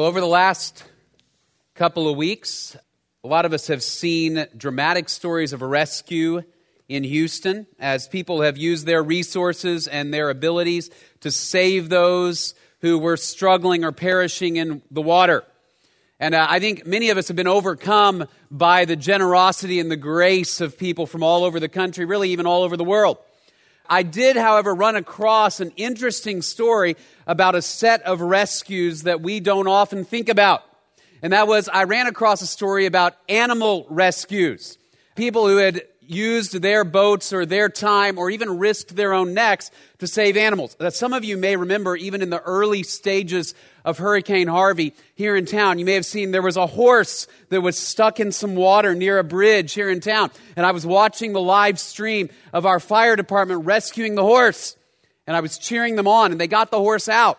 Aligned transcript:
Well, 0.00 0.08
over 0.08 0.20
the 0.20 0.26
last 0.26 0.82
couple 1.74 2.08
of 2.08 2.16
weeks, 2.16 2.74
a 3.22 3.28
lot 3.28 3.44
of 3.44 3.52
us 3.52 3.66
have 3.66 3.82
seen 3.82 4.46
dramatic 4.56 5.10
stories 5.10 5.52
of 5.52 5.60
a 5.60 5.66
rescue 5.66 6.40
in 6.88 7.04
Houston 7.04 7.66
as 7.78 8.08
people 8.08 8.40
have 8.40 8.56
used 8.56 8.86
their 8.86 9.02
resources 9.02 9.86
and 9.86 10.10
their 10.14 10.30
abilities 10.30 10.88
to 11.20 11.30
save 11.30 11.90
those 11.90 12.54
who 12.80 12.98
were 12.98 13.18
struggling 13.18 13.84
or 13.84 13.92
perishing 13.92 14.56
in 14.56 14.80
the 14.90 15.02
water. 15.02 15.44
And 16.18 16.34
uh, 16.34 16.46
I 16.48 16.60
think 16.60 16.86
many 16.86 17.10
of 17.10 17.18
us 17.18 17.28
have 17.28 17.36
been 17.36 17.46
overcome 17.46 18.26
by 18.50 18.86
the 18.86 18.96
generosity 18.96 19.80
and 19.80 19.90
the 19.90 19.96
grace 19.96 20.62
of 20.62 20.78
people 20.78 21.04
from 21.04 21.22
all 21.22 21.44
over 21.44 21.60
the 21.60 21.68
country, 21.68 22.06
really 22.06 22.30
even 22.30 22.46
all 22.46 22.62
over 22.62 22.78
the 22.78 22.84
world. 22.84 23.18
I 23.90 24.04
did, 24.04 24.36
however, 24.36 24.72
run 24.72 24.94
across 24.94 25.58
an 25.58 25.72
interesting 25.76 26.42
story 26.42 26.96
about 27.26 27.56
a 27.56 27.62
set 27.62 28.02
of 28.02 28.20
rescues 28.20 29.02
that 29.02 29.20
we 29.20 29.40
don't 29.40 29.66
often 29.66 30.04
think 30.04 30.28
about. 30.28 30.62
And 31.22 31.32
that 31.32 31.48
was, 31.48 31.68
I 31.68 31.84
ran 31.84 32.06
across 32.06 32.40
a 32.40 32.46
story 32.46 32.86
about 32.86 33.14
animal 33.28 33.86
rescues. 33.90 34.78
People 35.16 35.48
who 35.48 35.56
had 35.56 35.82
used 36.10 36.60
their 36.60 36.84
boats 36.84 37.32
or 37.32 37.46
their 37.46 37.68
time 37.68 38.18
or 38.18 38.30
even 38.30 38.58
risked 38.58 38.96
their 38.96 39.12
own 39.12 39.34
necks 39.34 39.70
to 39.98 40.06
save 40.06 40.36
animals. 40.36 40.76
That 40.78 40.94
some 40.94 41.12
of 41.12 41.24
you 41.24 41.36
may 41.36 41.56
remember, 41.56 41.96
even 41.96 42.22
in 42.22 42.30
the 42.30 42.40
early 42.40 42.82
stages 42.82 43.54
of 43.84 43.98
Hurricane 43.98 44.48
Harvey 44.48 44.94
here 45.14 45.36
in 45.36 45.46
town, 45.46 45.78
you 45.78 45.84
may 45.84 45.94
have 45.94 46.06
seen 46.06 46.30
there 46.30 46.42
was 46.42 46.56
a 46.56 46.66
horse 46.66 47.26
that 47.48 47.60
was 47.60 47.78
stuck 47.78 48.20
in 48.20 48.32
some 48.32 48.56
water 48.56 48.94
near 48.94 49.18
a 49.18 49.24
bridge 49.24 49.72
here 49.72 49.88
in 49.88 50.00
town. 50.00 50.30
And 50.56 50.66
I 50.66 50.72
was 50.72 50.84
watching 50.84 51.32
the 51.32 51.40
live 51.40 51.78
stream 51.78 52.28
of 52.52 52.66
our 52.66 52.80
fire 52.80 53.16
department 53.16 53.64
rescuing 53.64 54.14
the 54.14 54.24
horse. 54.24 54.76
And 55.26 55.36
I 55.36 55.40
was 55.40 55.58
cheering 55.58 55.96
them 55.96 56.08
on, 56.08 56.32
and 56.32 56.40
they 56.40 56.48
got 56.48 56.70
the 56.70 56.78
horse 56.78 57.08
out. 57.08 57.38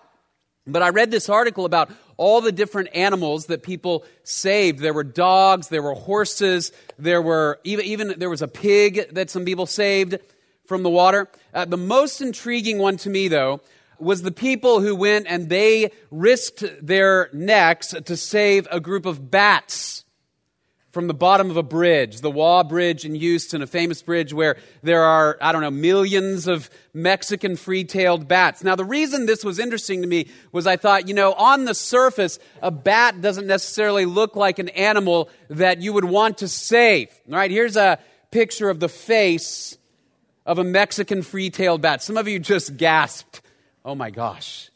But 0.67 0.83
I 0.83 0.89
read 0.89 1.09
this 1.09 1.27
article 1.27 1.65
about 1.65 1.91
all 2.17 2.41
the 2.41 2.51
different 2.51 2.89
animals 2.93 3.47
that 3.47 3.63
people 3.63 4.05
saved. 4.23 4.79
There 4.79 4.93
were 4.93 5.03
dogs, 5.03 5.69
there 5.69 5.81
were 5.81 5.95
horses, 5.95 6.71
there 6.99 7.21
were 7.21 7.59
even, 7.63 7.85
even 7.85 8.19
there 8.19 8.29
was 8.29 8.43
a 8.43 8.47
pig 8.47 9.13
that 9.13 9.29
some 9.29 9.43
people 9.43 9.65
saved 9.65 10.19
from 10.65 10.83
the 10.83 10.89
water. 10.89 11.27
Uh, 11.53 11.65
the 11.65 11.77
most 11.77 12.21
intriguing 12.21 12.77
one 12.77 12.97
to 12.97 13.09
me, 13.09 13.27
though, 13.27 13.61
was 13.97 14.21
the 14.21 14.31
people 14.31 14.81
who 14.81 14.95
went 14.95 15.25
and 15.27 15.49
they 15.49 15.91
risked 16.11 16.63
their 16.81 17.29
necks 17.33 17.89
to 18.05 18.15
save 18.15 18.67
a 18.71 18.79
group 18.79 19.05
of 19.05 19.31
bats 19.31 20.05
from 20.91 21.07
the 21.07 21.13
bottom 21.13 21.49
of 21.49 21.57
a 21.57 21.63
bridge, 21.63 22.19
the 22.19 22.29
Waugh 22.29 22.63
Bridge 22.63 23.05
in 23.05 23.15
Houston, 23.15 23.61
a 23.61 23.67
famous 23.67 24.01
bridge 24.01 24.33
where 24.33 24.57
there 24.83 25.03
are, 25.03 25.37
I 25.41 25.51
don't 25.51 25.61
know, 25.61 25.71
millions 25.71 26.47
of 26.47 26.69
Mexican 26.93 27.55
free 27.55 27.85
tailed 27.85 28.27
bats. 28.27 28.63
Now, 28.63 28.75
the 28.75 28.85
reason 28.85 29.25
this 29.25 29.43
was 29.43 29.57
interesting 29.57 30.01
to 30.01 30.07
me 30.07 30.27
was 30.51 30.67
I 30.67 30.75
thought, 30.75 31.07
you 31.07 31.13
know, 31.13 31.33
on 31.33 31.65
the 31.65 31.73
surface, 31.73 32.39
a 32.61 32.71
bat 32.71 33.21
doesn't 33.21 33.47
necessarily 33.47 34.05
look 34.05 34.35
like 34.35 34.59
an 34.59 34.69
animal 34.69 35.29
that 35.49 35.81
you 35.81 35.93
would 35.93 36.05
want 36.05 36.39
to 36.39 36.47
save. 36.47 37.09
All 37.29 37.37
right, 37.37 37.51
here's 37.51 37.77
a 37.77 37.97
picture 38.31 38.69
of 38.69 38.79
the 38.79 38.89
face 38.89 39.77
of 40.45 40.59
a 40.59 40.63
Mexican 40.63 41.21
free 41.21 41.49
tailed 41.49 41.81
bat. 41.81 42.03
Some 42.03 42.17
of 42.17 42.27
you 42.27 42.37
just 42.39 42.75
gasped. 42.75 43.41
Oh 43.85 43.95
my 43.95 44.09
gosh 44.09 44.70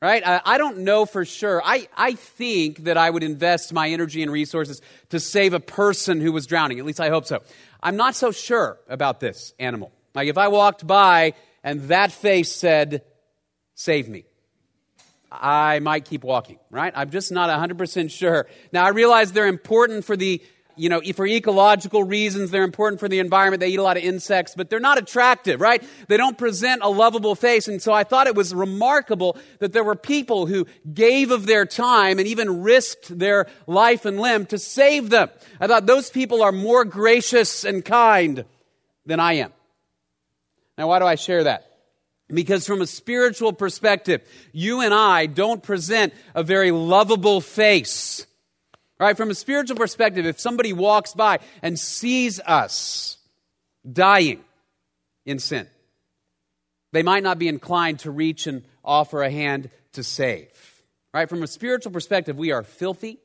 right? 0.00 0.22
I, 0.26 0.40
I, 0.44 0.58
don't 0.58 0.78
know 0.78 1.06
for 1.06 1.24
sure. 1.24 1.60
I, 1.64 1.88
I 1.96 2.12
think 2.12 2.84
that 2.84 2.96
I 2.96 3.10
would 3.10 3.22
invest 3.22 3.72
my 3.72 3.88
energy 3.88 4.22
and 4.22 4.30
resources 4.30 4.80
to 5.10 5.20
save 5.20 5.54
a 5.54 5.60
person 5.60 6.20
who 6.20 6.32
was 6.32 6.46
drowning. 6.46 6.78
At 6.78 6.84
least 6.84 7.00
I 7.00 7.08
hope 7.08 7.26
so. 7.26 7.42
I'm 7.82 7.96
not 7.96 8.14
so 8.14 8.30
sure 8.30 8.78
about 8.88 9.20
this 9.20 9.54
animal. 9.58 9.92
Like 10.14 10.28
if 10.28 10.38
I 10.38 10.48
walked 10.48 10.86
by 10.86 11.34
and 11.62 11.82
that 11.88 12.12
face 12.12 12.52
said, 12.52 13.02
Save 13.74 14.08
me, 14.08 14.24
I 15.30 15.78
might 15.78 16.04
keep 16.04 16.24
walking, 16.24 16.58
right? 16.70 16.92
I'm 16.96 17.10
just 17.10 17.30
not 17.30 17.48
100% 17.48 18.10
sure. 18.10 18.46
Now, 18.72 18.84
I 18.84 18.88
realize 18.88 19.30
they're 19.30 19.46
important 19.46 20.04
for 20.04 20.16
the 20.16 20.42
you 20.78 20.88
know, 20.88 21.00
for 21.14 21.26
ecological 21.26 22.04
reasons, 22.04 22.50
they're 22.50 22.64
important 22.64 23.00
for 23.00 23.08
the 23.08 23.18
environment. 23.18 23.60
They 23.60 23.68
eat 23.68 23.78
a 23.78 23.82
lot 23.82 23.96
of 23.96 24.02
insects, 24.02 24.54
but 24.56 24.70
they're 24.70 24.80
not 24.80 24.98
attractive, 24.98 25.60
right? 25.60 25.82
They 26.08 26.16
don't 26.16 26.38
present 26.38 26.82
a 26.82 26.88
lovable 26.88 27.34
face. 27.34 27.68
And 27.68 27.82
so 27.82 27.92
I 27.92 28.04
thought 28.04 28.26
it 28.26 28.34
was 28.34 28.54
remarkable 28.54 29.36
that 29.58 29.72
there 29.72 29.84
were 29.84 29.94
people 29.94 30.46
who 30.46 30.66
gave 30.92 31.30
of 31.30 31.46
their 31.46 31.66
time 31.66 32.18
and 32.18 32.28
even 32.28 32.62
risked 32.62 33.18
their 33.18 33.46
life 33.66 34.04
and 34.04 34.20
limb 34.20 34.46
to 34.46 34.58
save 34.58 35.10
them. 35.10 35.30
I 35.60 35.66
thought 35.66 35.86
those 35.86 36.10
people 36.10 36.42
are 36.42 36.52
more 36.52 36.84
gracious 36.84 37.64
and 37.64 37.84
kind 37.84 38.44
than 39.04 39.20
I 39.20 39.34
am. 39.34 39.52
Now, 40.76 40.88
why 40.88 41.00
do 41.00 41.06
I 41.06 41.16
share 41.16 41.44
that? 41.44 41.64
Because 42.28 42.66
from 42.66 42.82
a 42.82 42.86
spiritual 42.86 43.52
perspective, 43.52 44.20
you 44.52 44.82
and 44.82 44.92
I 44.92 45.26
don't 45.26 45.62
present 45.62 46.12
a 46.34 46.42
very 46.42 46.70
lovable 46.70 47.40
face. 47.40 48.26
Right, 49.00 49.16
from 49.16 49.30
a 49.30 49.34
spiritual 49.34 49.76
perspective, 49.76 50.26
if 50.26 50.40
somebody 50.40 50.72
walks 50.72 51.14
by 51.14 51.38
and 51.62 51.78
sees 51.78 52.40
us 52.40 53.16
dying 53.90 54.42
in 55.24 55.38
sin, 55.38 55.68
they 56.90 57.04
might 57.04 57.22
not 57.22 57.38
be 57.38 57.46
inclined 57.46 58.00
to 58.00 58.10
reach 58.10 58.48
and 58.48 58.64
offer 58.84 59.22
a 59.22 59.30
hand 59.30 59.70
to 59.92 60.02
save. 60.02 60.50
Right, 61.14 61.28
from 61.28 61.44
a 61.44 61.46
spiritual 61.46 61.92
perspective, 61.92 62.36
we 62.36 62.50
are 62.50 62.64
filthy, 62.64 63.18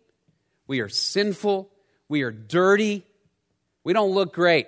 we 0.68 0.80
are 0.80 0.90
sinful, 0.90 1.72
we 2.08 2.22
are 2.22 2.32
dirty, 2.32 3.04
we 3.84 3.94
don't 3.94 4.12
look 4.12 4.34
great. 4.34 4.68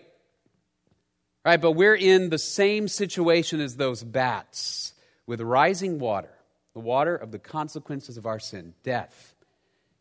All 1.45 1.51
right, 1.51 1.61
but 1.61 1.73
we're 1.73 1.95
in 1.95 2.29
the 2.29 2.39
same 2.39 2.87
situation 2.87 3.61
as 3.61 3.75
those 3.75 4.03
bats 4.03 4.93
with 5.27 5.39
rising 5.39 5.99
water, 5.99 6.33
the 6.73 6.79
water 6.79 7.15
of 7.15 7.31
the 7.31 7.39
consequences 7.39 8.17
of 8.17 8.25
our 8.25 8.39
sin, 8.39 8.73
death 8.83 9.34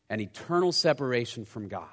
and 0.08 0.20
eternal 0.20 0.72
separation 0.72 1.44
from 1.44 1.68
God. 1.68 1.88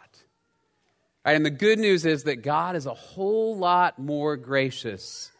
Right, 1.25 1.35
and 1.35 1.45
the 1.45 1.51
good 1.51 1.77
news 1.77 2.05
is 2.05 2.23
that 2.23 2.37
God 2.37 2.75
is 2.75 2.85
a 2.85 2.93
whole 2.93 3.55
lot 3.55 3.99
more 3.99 4.37
gracious 4.37 5.31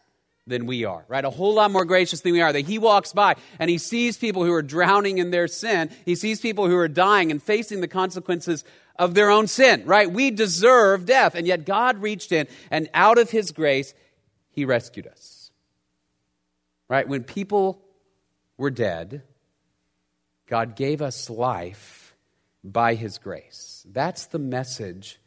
than 0.46 0.66
we 0.66 0.84
are, 0.84 1.04
right? 1.08 1.24
A 1.24 1.30
whole 1.30 1.54
lot 1.54 1.70
more 1.70 1.84
gracious 1.84 2.20
than 2.20 2.32
we 2.32 2.40
are. 2.40 2.52
That 2.52 2.60
He 2.66 2.78
walks 2.78 3.12
by 3.12 3.36
and 3.58 3.68
He 3.68 3.78
sees 3.78 4.16
people 4.16 4.44
who 4.44 4.52
are 4.52 4.62
drowning 4.62 5.18
in 5.18 5.30
their 5.30 5.48
sin. 5.48 5.90
He 6.04 6.14
sees 6.14 6.40
people 6.40 6.68
who 6.68 6.76
are 6.76 6.88
dying 6.88 7.30
and 7.30 7.42
facing 7.42 7.80
the 7.80 7.88
consequences 7.88 8.64
of 8.96 9.14
their 9.14 9.30
own 9.30 9.46
sin, 9.46 9.84
right? 9.86 10.10
We 10.10 10.30
deserve 10.30 11.06
death, 11.06 11.34
and 11.34 11.46
yet 11.46 11.64
God 11.64 11.98
reached 11.98 12.30
in 12.30 12.46
and 12.70 12.88
out 12.94 13.18
of 13.18 13.30
His 13.30 13.50
grace, 13.50 13.94
He 14.50 14.64
rescued 14.64 15.06
us. 15.06 15.50
Right? 16.88 17.08
When 17.08 17.24
people 17.24 17.82
were 18.58 18.70
dead, 18.70 19.22
God 20.46 20.76
gave 20.76 21.00
us 21.00 21.30
life 21.30 22.01
by 22.64 22.94
his 22.94 23.18
grace. 23.18 23.86
That's 23.90 24.26
the 24.26 24.38
message 24.38 25.20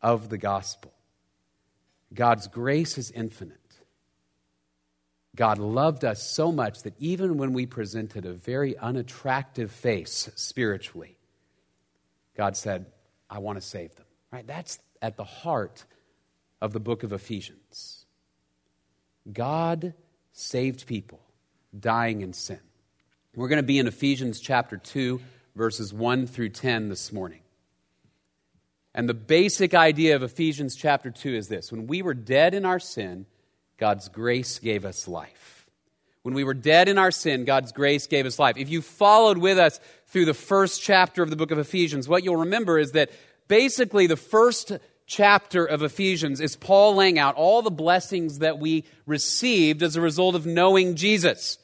of 0.00 0.28
the 0.28 0.38
gospel. 0.38 0.92
God's 2.14 2.48
grace 2.48 2.96
is 2.96 3.10
infinite. 3.10 3.56
God 5.36 5.58
loved 5.58 6.04
us 6.04 6.22
so 6.22 6.50
much 6.50 6.82
that 6.82 6.94
even 6.98 7.36
when 7.36 7.52
we 7.52 7.66
presented 7.66 8.26
a 8.26 8.32
very 8.32 8.76
unattractive 8.76 9.70
face 9.70 10.30
spiritually, 10.34 11.16
God 12.36 12.56
said, 12.56 12.86
I 13.30 13.38
want 13.38 13.60
to 13.60 13.66
save 13.66 13.94
them. 13.94 14.06
Right? 14.32 14.46
That's 14.46 14.78
at 15.00 15.16
the 15.16 15.24
heart 15.24 15.84
of 16.60 16.72
the 16.72 16.80
book 16.80 17.02
of 17.02 17.12
Ephesians. 17.12 18.06
God 19.32 19.94
saved 20.32 20.86
people 20.86 21.20
dying 21.78 22.22
in 22.22 22.32
sin. 22.32 22.60
We're 23.34 23.48
going 23.48 23.58
to 23.58 23.62
be 23.62 23.78
in 23.78 23.86
Ephesians 23.86 24.40
chapter 24.40 24.76
2 24.76 25.20
verses 25.58 25.92
1 25.92 26.28
through 26.28 26.50
10 26.50 26.88
this 26.88 27.12
morning. 27.12 27.40
And 28.94 29.08
the 29.08 29.14
basic 29.14 29.74
idea 29.74 30.14
of 30.14 30.22
Ephesians 30.22 30.76
chapter 30.76 31.10
2 31.10 31.34
is 31.34 31.48
this 31.48 31.72
when 31.72 31.88
we 31.88 32.00
were 32.00 32.14
dead 32.14 32.54
in 32.54 32.64
our 32.64 32.78
sin, 32.78 33.26
God's 33.76 34.08
grace 34.08 34.60
gave 34.60 34.84
us 34.84 35.08
life. 35.08 35.66
When 36.22 36.34
we 36.34 36.44
were 36.44 36.54
dead 36.54 36.88
in 36.88 36.96
our 36.96 37.10
sin, 37.10 37.44
God's 37.44 37.72
grace 37.72 38.06
gave 38.06 38.24
us 38.24 38.38
life. 38.38 38.56
If 38.56 38.68
you 38.68 38.80
followed 38.80 39.38
with 39.38 39.58
us 39.58 39.80
through 40.06 40.26
the 40.26 40.34
first 40.34 40.80
chapter 40.80 41.22
of 41.22 41.30
the 41.30 41.36
book 41.36 41.50
of 41.50 41.58
Ephesians, 41.58 42.08
what 42.08 42.22
you'll 42.22 42.36
remember 42.36 42.78
is 42.78 42.92
that 42.92 43.10
basically 43.48 44.06
the 44.06 44.16
first 44.16 44.72
chapter 45.06 45.64
of 45.64 45.82
Ephesians 45.82 46.40
is 46.40 46.54
Paul 46.54 46.94
laying 46.94 47.18
out 47.18 47.34
all 47.34 47.62
the 47.62 47.70
blessings 47.70 48.38
that 48.38 48.60
we 48.60 48.84
received 49.06 49.82
as 49.82 49.96
a 49.96 50.00
result 50.00 50.36
of 50.36 50.46
knowing 50.46 50.94
Jesus. 50.94 51.58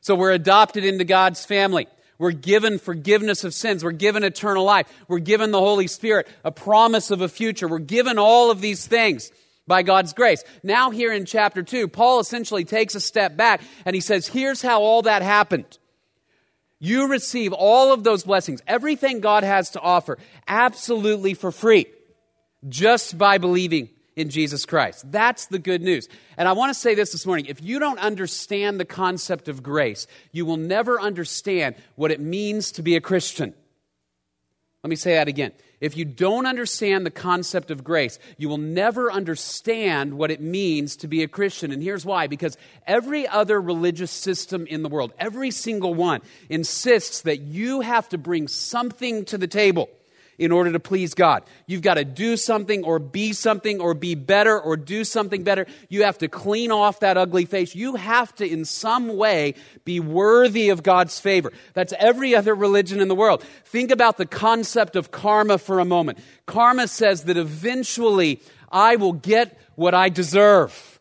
So 0.00 0.16
we're 0.16 0.32
adopted 0.32 0.84
into 0.84 1.04
God's 1.04 1.44
family. 1.44 1.86
We're 2.18 2.32
given 2.32 2.78
forgiveness 2.78 3.44
of 3.44 3.54
sins. 3.54 3.84
We're 3.84 3.92
given 3.92 4.24
eternal 4.24 4.64
life. 4.64 4.86
We're 5.08 5.18
given 5.18 5.50
the 5.50 5.60
Holy 5.60 5.86
Spirit, 5.86 6.28
a 6.44 6.50
promise 6.50 7.10
of 7.10 7.20
a 7.20 7.28
future. 7.28 7.68
We're 7.68 7.78
given 7.78 8.18
all 8.18 8.50
of 8.50 8.60
these 8.60 8.86
things 8.86 9.30
by 9.66 9.82
God's 9.82 10.12
grace. 10.12 10.42
Now, 10.62 10.90
here 10.90 11.12
in 11.12 11.26
chapter 11.26 11.62
2, 11.62 11.88
Paul 11.88 12.20
essentially 12.20 12.64
takes 12.64 12.94
a 12.94 13.00
step 13.00 13.36
back 13.36 13.60
and 13.84 13.94
he 13.94 14.00
says, 14.00 14.26
Here's 14.26 14.62
how 14.62 14.82
all 14.82 15.02
that 15.02 15.22
happened. 15.22 15.78
You 16.78 17.08
receive 17.08 17.52
all 17.52 17.92
of 17.92 18.04
those 18.04 18.24
blessings, 18.24 18.62
everything 18.66 19.20
God 19.20 19.44
has 19.44 19.70
to 19.70 19.80
offer, 19.80 20.18
absolutely 20.46 21.34
for 21.34 21.50
free, 21.50 21.86
just 22.68 23.16
by 23.16 23.38
believing 23.38 23.88
in 24.16 24.30
Jesus 24.30 24.64
Christ. 24.64 25.10
That's 25.12 25.46
the 25.46 25.58
good 25.58 25.82
news. 25.82 26.08
And 26.38 26.48
I 26.48 26.52
want 26.52 26.70
to 26.70 26.74
say 26.74 26.94
this 26.94 27.12
this 27.12 27.26
morning. 27.26 27.46
If 27.46 27.62
you 27.62 27.78
don't 27.78 27.98
understand 27.98 28.80
the 28.80 28.86
concept 28.86 29.46
of 29.46 29.62
grace, 29.62 30.06
you 30.32 30.46
will 30.46 30.56
never 30.56 30.98
understand 30.98 31.76
what 31.94 32.10
it 32.10 32.20
means 32.20 32.72
to 32.72 32.82
be 32.82 32.96
a 32.96 33.00
Christian. 33.00 33.54
Let 34.82 34.90
me 34.90 34.96
say 34.96 35.14
that 35.14 35.28
again. 35.28 35.52
If 35.80 35.96
you 35.96 36.06
don't 36.06 36.46
understand 36.46 37.04
the 37.04 37.10
concept 37.10 37.70
of 37.70 37.84
grace, 37.84 38.18
you 38.38 38.48
will 38.48 38.56
never 38.56 39.12
understand 39.12 40.14
what 40.14 40.30
it 40.30 40.40
means 40.40 40.96
to 40.98 41.08
be 41.08 41.22
a 41.22 41.28
Christian. 41.28 41.70
And 41.70 41.82
here's 41.82 42.06
why 42.06 42.28
because 42.28 42.56
every 42.86 43.28
other 43.28 43.60
religious 43.60 44.10
system 44.10 44.66
in 44.66 44.82
the 44.82 44.88
world, 44.88 45.12
every 45.18 45.50
single 45.50 45.92
one, 45.92 46.22
insists 46.48 47.22
that 47.22 47.40
you 47.40 47.82
have 47.82 48.08
to 48.10 48.18
bring 48.18 48.48
something 48.48 49.26
to 49.26 49.36
the 49.36 49.48
table 49.48 49.90
in 50.38 50.52
order 50.52 50.72
to 50.72 50.80
please 50.80 51.14
God. 51.14 51.42
You've 51.66 51.82
got 51.82 51.94
to 51.94 52.04
do 52.04 52.36
something 52.36 52.84
or 52.84 52.98
be 52.98 53.32
something 53.32 53.80
or 53.80 53.94
be 53.94 54.14
better 54.14 54.60
or 54.60 54.76
do 54.76 55.04
something 55.04 55.42
better. 55.44 55.66
You 55.88 56.04
have 56.04 56.18
to 56.18 56.28
clean 56.28 56.70
off 56.70 57.00
that 57.00 57.16
ugly 57.16 57.46
face. 57.46 57.74
You 57.74 57.96
have 57.96 58.34
to, 58.36 58.46
in 58.46 58.64
some 58.64 59.16
way, 59.16 59.54
be 59.84 60.00
worthy 60.00 60.68
of 60.68 60.82
God's 60.82 61.18
favor. 61.18 61.52
That's 61.74 61.94
every 61.98 62.34
other 62.34 62.54
religion 62.54 63.00
in 63.00 63.08
the 63.08 63.14
world. 63.14 63.42
Think 63.64 63.90
about 63.90 64.18
the 64.18 64.26
concept 64.26 64.96
of 64.96 65.10
karma 65.10 65.58
for 65.58 65.78
a 65.78 65.84
moment. 65.84 66.18
Karma 66.46 66.88
says 66.88 67.24
that 67.24 67.36
eventually 67.36 68.40
I 68.70 68.96
will 68.96 69.14
get 69.14 69.58
what 69.74 69.94
I 69.94 70.08
deserve, 70.08 71.00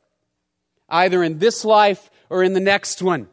either 0.90 1.24
in 1.24 1.40
this 1.40 1.66
life 1.66 2.10
or 2.30 2.44
in 2.44 2.54
the 2.54 2.60
next 2.60 3.02
one. 3.02 3.28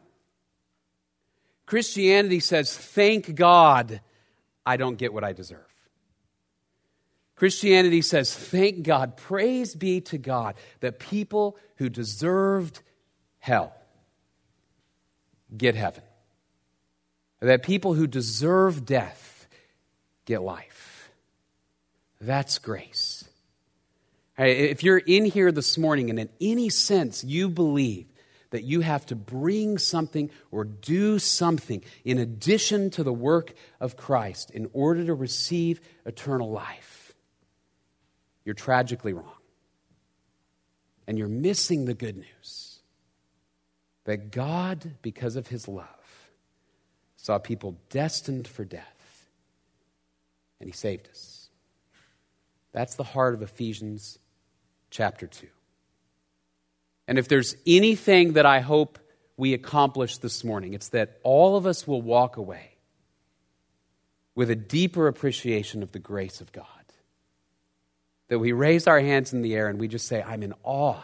Christianity 1.65 2.39
says, 2.39 2.75
thank 2.75 3.33
God 3.35 4.01
I 4.65 4.77
don't 4.77 4.97
get 4.97 5.13
what 5.13 5.23
I 5.23 5.33
deserve. 5.33 5.72
Christianity 7.35 8.01
says, 8.01 8.33
thank 8.33 8.83
God, 8.83 9.17
praise 9.17 9.75
be 9.75 10.01
to 10.01 10.17
God 10.17 10.55
that 10.79 10.99
people 10.99 11.57
who 11.77 11.89
deserved 11.89 12.81
hell 13.39 13.73
get 15.55 15.75
heaven. 15.75 16.03
That 17.41 17.63
people 17.63 17.93
who 17.93 18.07
deserve 18.07 18.85
death 18.85 19.47
get 20.25 20.41
life. 20.41 21.11
That's 22.21 22.59
grace. 22.59 23.25
If 24.37 24.83
you're 24.83 24.97
in 24.97 25.25
here 25.25 25.51
this 25.51 25.77
morning 25.77 26.09
and 26.09 26.19
in 26.19 26.29
any 26.39 26.69
sense 26.69 27.23
you 27.23 27.49
believe 27.49 28.07
that 28.51 28.63
you 28.63 28.81
have 28.81 29.05
to 29.07 29.15
bring 29.15 29.77
something 29.77 30.29
or 30.51 30.63
do 30.63 31.19
something 31.19 31.83
in 32.05 32.19
addition 32.19 32.91
to 32.91 33.03
the 33.03 33.11
work 33.11 33.53
of 33.79 33.97
Christ 33.97 34.51
in 34.51 34.69
order 34.73 35.03
to 35.05 35.13
receive 35.13 35.81
eternal 36.05 36.51
life, 36.51 36.92
you're 38.45 38.55
tragically 38.55 39.13
wrong. 39.13 39.31
And 41.07 41.17
you're 41.17 41.27
missing 41.27 41.85
the 41.85 41.93
good 41.93 42.17
news 42.17 42.79
that 44.05 44.31
God, 44.31 44.95
because 45.01 45.35
of 45.35 45.47
his 45.47 45.67
love, 45.67 45.87
saw 47.17 47.37
people 47.39 47.77
destined 47.89 48.47
for 48.47 48.65
death, 48.65 49.27
and 50.59 50.69
he 50.69 50.73
saved 50.73 51.07
us. 51.09 51.49
That's 52.73 52.95
the 52.95 53.03
heart 53.03 53.33
of 53.33 53.41
Ephesians 53.41 54.17
chapter 54.89 55.27
2. 55.27 55.47
And 57.07 57.17
if 57.17 57.27
there's 57.27 57.55
anything 57.67 58.33
that 58.33 58.45
I 58.45 58.59
hope 58.59 58.99
we 59.35 59.53
accomplish 59.53 60.17
this 60.17 60.43
morning, 60.43 60.73
it's 60.73 60.89
that 60.89 61.19
all 61.23 61.57
of 61.57 61.65
us 61.65 61.87
will 61.87 62.01
walk 62.01 62.37
away 62.37 62.71
with 64.35 64.49
a 64.49 64.55
deeper 64.55 65.07
appreciation 65.07 65.83
of 65.83 65.91
the 65.91 65.99
grace 65.99 66.41
of 66.41 66.51
God 66.51 66.65
that 68.27 68.39
we 68.39 68.51
raise 68.51 68.87
our 68.87 68.99
hands 68.99 69.33
in 69.33 69.41
the 69.41 69.55
air 69.55 69.67
and 69.67 69.79
we 69.79 69.87
just 69.87 70.07
say, 70.07 70.21
I'm 70.21 70.43
in 70.43 70.53
awe 70.63 71.03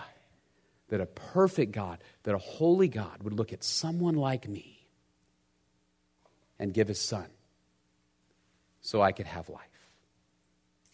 that 0.89 1.01
a 1.01 1.06
perfect 1.06 1.71
God, 1.71 2.00
that 2.24 2.36
a 2.36 2.39
holy 2.39 2.88
God 2.88 3.24
would 3.24 3.33
look 3.33 3.54
at 3.54 3.63
someone 3.63 4.16
like 4.16 4.48
me 4.48 4.88
and 6.57 6.74
give 6.74 6.88
his 6.88 7.00
son 7.00 7.27
so 8.81 9.01
I 9.01 9.12
could 9.12 9.27
have 9.27 9.50
life. 9.50 9.62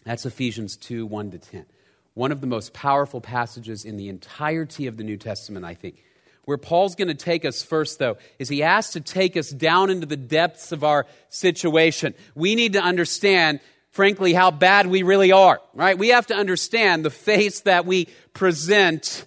That's 0.03 0.25
Ephesians 0.25 0.77
2 0.77 1.05
1 1.05 1.31
to 1.31 1.37
10. 1.39 1.65
One 2.13 2.31
of 2.31 2.39
the 2.39 2.47
most 2.47 2.73
powerful 2.73 3.19
passages 3.19 3.83
in 3.83 3.97
the 3.97 4.07
entirety 4.09 4.87
of 4.87 4.97
the 4.97 5.03
New 5.03 5.17
Testament, 5.17 5.65
I 5.65 5.73
think. 5.73 6.03
Where 6.45 6.57
Paul's 6.57 6.95
going 6.95 7.07
to 7.07 7.15
take 7.15 7.43
us 7.43 7.63
first, 7.63 7.97
though, 7.97 8.17
is 8.37 8.49
he 8.49 8.59
has 8.59 8.91
to 8.91 9.01
take 9.01 9.35
us 9.35 9.49
down 9.49 9.89
into 9.89 10.05
the 10.05 10.15
depths 10.15 10.71
of 10.71 10.83
our 10.83 11.07
situation. 11.29 12.13
We 12.35 12.53
need 12.53 12.73
to 12.73 12.81
understand 12.81 13.61
frankly, 13.95 14.33
how 14.33 14.51
bad 14.51 14.87
we 14.87 15.03
really 15.03 15.31
are, 15.31 15.61
right? 15.73 15.97
We 15.97 16.09
have 16.09 16.27
to 16.27 16.35
understand 16.35 17.05
the 17.05 17.09
face 17.09 17.61
that 17.61 17.85
we 17.85 18.09
present 18.33 19.25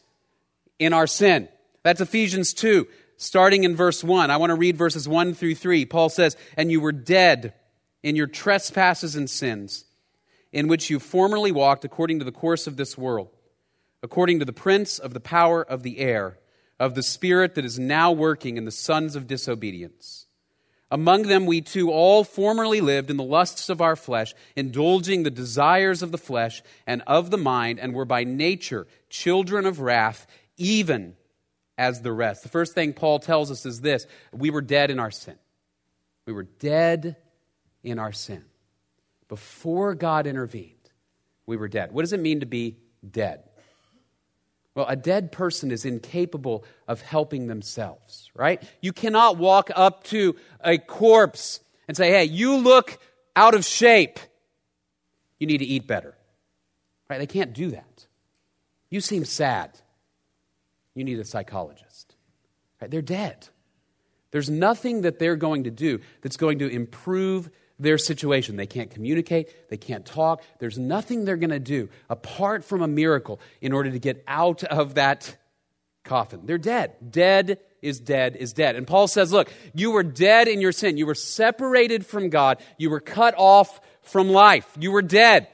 in 0.79 0.93
our 0.93 1.07
sin. 1.07 1.49
That's 1.83 2.03
Ephesians 2.03 2.53
2, 2.53 2.87
starting 3.17 3.65
in 3.65 3.77
verse 3.77 4.05
1. 4.05 4.31
I 4.31 4.37
want 4.37 4.51
to 4.51 4.57
read 4.57 4.77
verses 4.77 5.09
1 5.09 5.33
through 5.33 5.55
3. 5.55 5.87
Paul 5.87 6.11
says, 6.11 6.37
And 6.55 6.71
you 6.71 6.83
were 6.83 6.93
dead 6.93 7.55
in 8.03 8.15
your 8.15 8.27
trespasses 8.27 9.17
and 9.17 9.29
sins, 9.29 9.87
in 10.53 10.69
which 10.69 10.91
you 10.91 10.99
formerly 10.99 11.51
walked 11.51 11.87
according 11.87 12.19
to 12.19 12.27
the 12.27 12.31
course 12.31 12.67
of 12.67 12.77
this 12.77 12.99
world, 12.99 13.31
according 14.03 14.39
to 14.41 14.45
the 14.45 14.53
prince 14.53 14.99
of 14.99 15.15
the 15.15 15.21
power 15.21 15.63
of 15.63 15.83
the 15.83 15.99
air, 15.99 16.39
of 16.79 16.95
the 16.95 17.03
spirit 17.03 17.55
that 17.55 17.65
is 17.65 17.79
now 17.79 18.13
working 18.13 18.59
in 18.59 18.67
the 18.67 18.71
sons 18.71 19.17
of 19.17 19.27
disobedience 19.27 20.28
among 20.91 21.23
them, 21.23 21.45
we 21.45 21.61
too 21.61 21.91
all 21.91 22.25
formerly 22.25 22.81
lived 22.81 23.11
in 23.11 23.17
the 23.17 23.23
lusts 23.23 23.69
of 23.69 23.81
our 23.81 23.97
flesh, 23.97 24.35
indulging 24.57 25.23
the 25.23 25.31
desires 25.31 26.03
of 26.03 26.13
the 26.13 26.19
flesh 26.19 26.63
and 26.87 27.03
of 27.07 27.31
the 27.31 27.39
mind, 27.39 27.79
and 27.79 27.95
were 27.95 28.07
by 28.07 28.25
nature 28.25 28.87
children 29.11 29.67
of 29.67 29.81
wrath, 29.81 30.27
even 30.57 31.15
as 31.77 32.01
the 32.03 32.13
rest. 32.13 32.43
The 32.43 32.49
first 32.49 32.75
thing 32.75 32.93
Paul 32.93 33.19
tells 33.19 33.51
us 33.51 33.67
is 33.67 33.81
this 33.81 34.07
we 34.33 34.51
were 34.51 34.63
dead 34.63 34.91
in 34.91 34.99
our 34.99 35.11
sin. 35.11 35.37
We 36.27 36.33
were 36.33 36.45
dead 36.45 37.17
in 37.83 37.99
our 37.99 38.13
sin. 38.13 38.45
Before 39.29 39.95
God 39.95 40.27
intervened, 40.27 40.75
we 41.47 41.57
were 41.57 41.69
dead. 41.69 41.93
What 41.93 42.03
does 42.03 42.13
it 42.13 42.21
mean 42.21 42.41
to 42.41 42.47
be 42.47 42.77
dead? 43.09 43.48
Well, 44.79 44.87
a 44.89 44.95
dead 44.95 45.33
person 45.33 45.73
is 45.73 45.85
incapable 45.85 46.65
of 46.87 47.01
helping 47.01 47.49
themselves, 47.49 48.31
right? 48.33 48.63
You 48.81 48.93
cannot 48.93 49.37
walk 49.37 49.73
up 49.75 50.05
to 50.05 50.37
a 50.61 50.79
corpse 50.79 51.59
and 51.89 51.97
say, 51.97 52.11
hey, 52.11 52.27
you 52.27 52.59
look 52.59 53.01
out 53.35 53.57
of 53.57 53.65
shape. 53.65 54.21
You 55.41 55.49
need 55.49 55.59
to 55.59 55.65
eat 55.65 55.89
better. 55.89 56.15
Right? 57.11 57.19
They 57.19 57.27
can't 57.27 57.53
do 57.53 57.73
that. 57.73 58.07
You 58.89 59.01
seem 59.01 59.25
sad. 59.25 59.77
You 60.95 61.03
need 61.03 61.19
a 61.19 61.25
psychologist. 61.25 62.15
Right? 62.81 62.89
They're 62.89 63.03
dead. 63.03 63.49
There's 64.31 64.49
nothing 64.49 65.03
that 65.03 65.19
they're 65.19 65.35
going 65.35 65.65
to 65.65 65.73
do 65.73 65.99
that's 66.23 66.37
going 66.37 66.61
to 66.61 66.69
improve 66.69 67.51
their 67.79 67.99
situation. 67.99 68.57
They 68.57 68.67
can't 68.67 68.91
communicate, 68.91 69.71
they 69.71 69.77
can't 69.77 70.05
talk. 70.05 70.43
There's 70.59 70.79
nothing 70.79 71.25
they're 71.25 71.37
going 71.37 71.51
to 71.51 71.59
do 71.59 71.89
apart 72.09 72.65
from 72.65 72.83
a 72.83 72.89
miracle 72.89 73.41
in 73.61 73.73
order 73.73 73.91
to 73.91 73.99
get 73.99 74.23
out 74.27 74.65
of 74.65 74.95
that 74.95 75.37
coffin. 76.05 76.43
They're 76.45 76.59
dead. 76.59 76.95
Dead 77.11 77.59
is 77.81 78.01
dead 78.01 78.37
is 78.37 78.53
dead. 78.53 78.77
And 78.77 78.87
Paul 78.87 79.07
says, 79.07 79.33
Look, 79.33 79.53
you 79.75 79.93
were 79.93 80.03
dead 80.03 80.49
in 80.49 80.61
your 80.61 80.73
sin. 80.73 80.97
You 80.97 81.07
were 81.07 81.15
separated 81.15 82.05
from 82.05 82.31
God. 82.31 82.59
You 82.77 82.91
were 82.91 83.01
cut 83.01 83.35
off 83.37 83.81
from 84.03 84.29
life. 84.29 84.67
You 84.79 84.91
were 84.91 85.03
dead. 85.03 85.49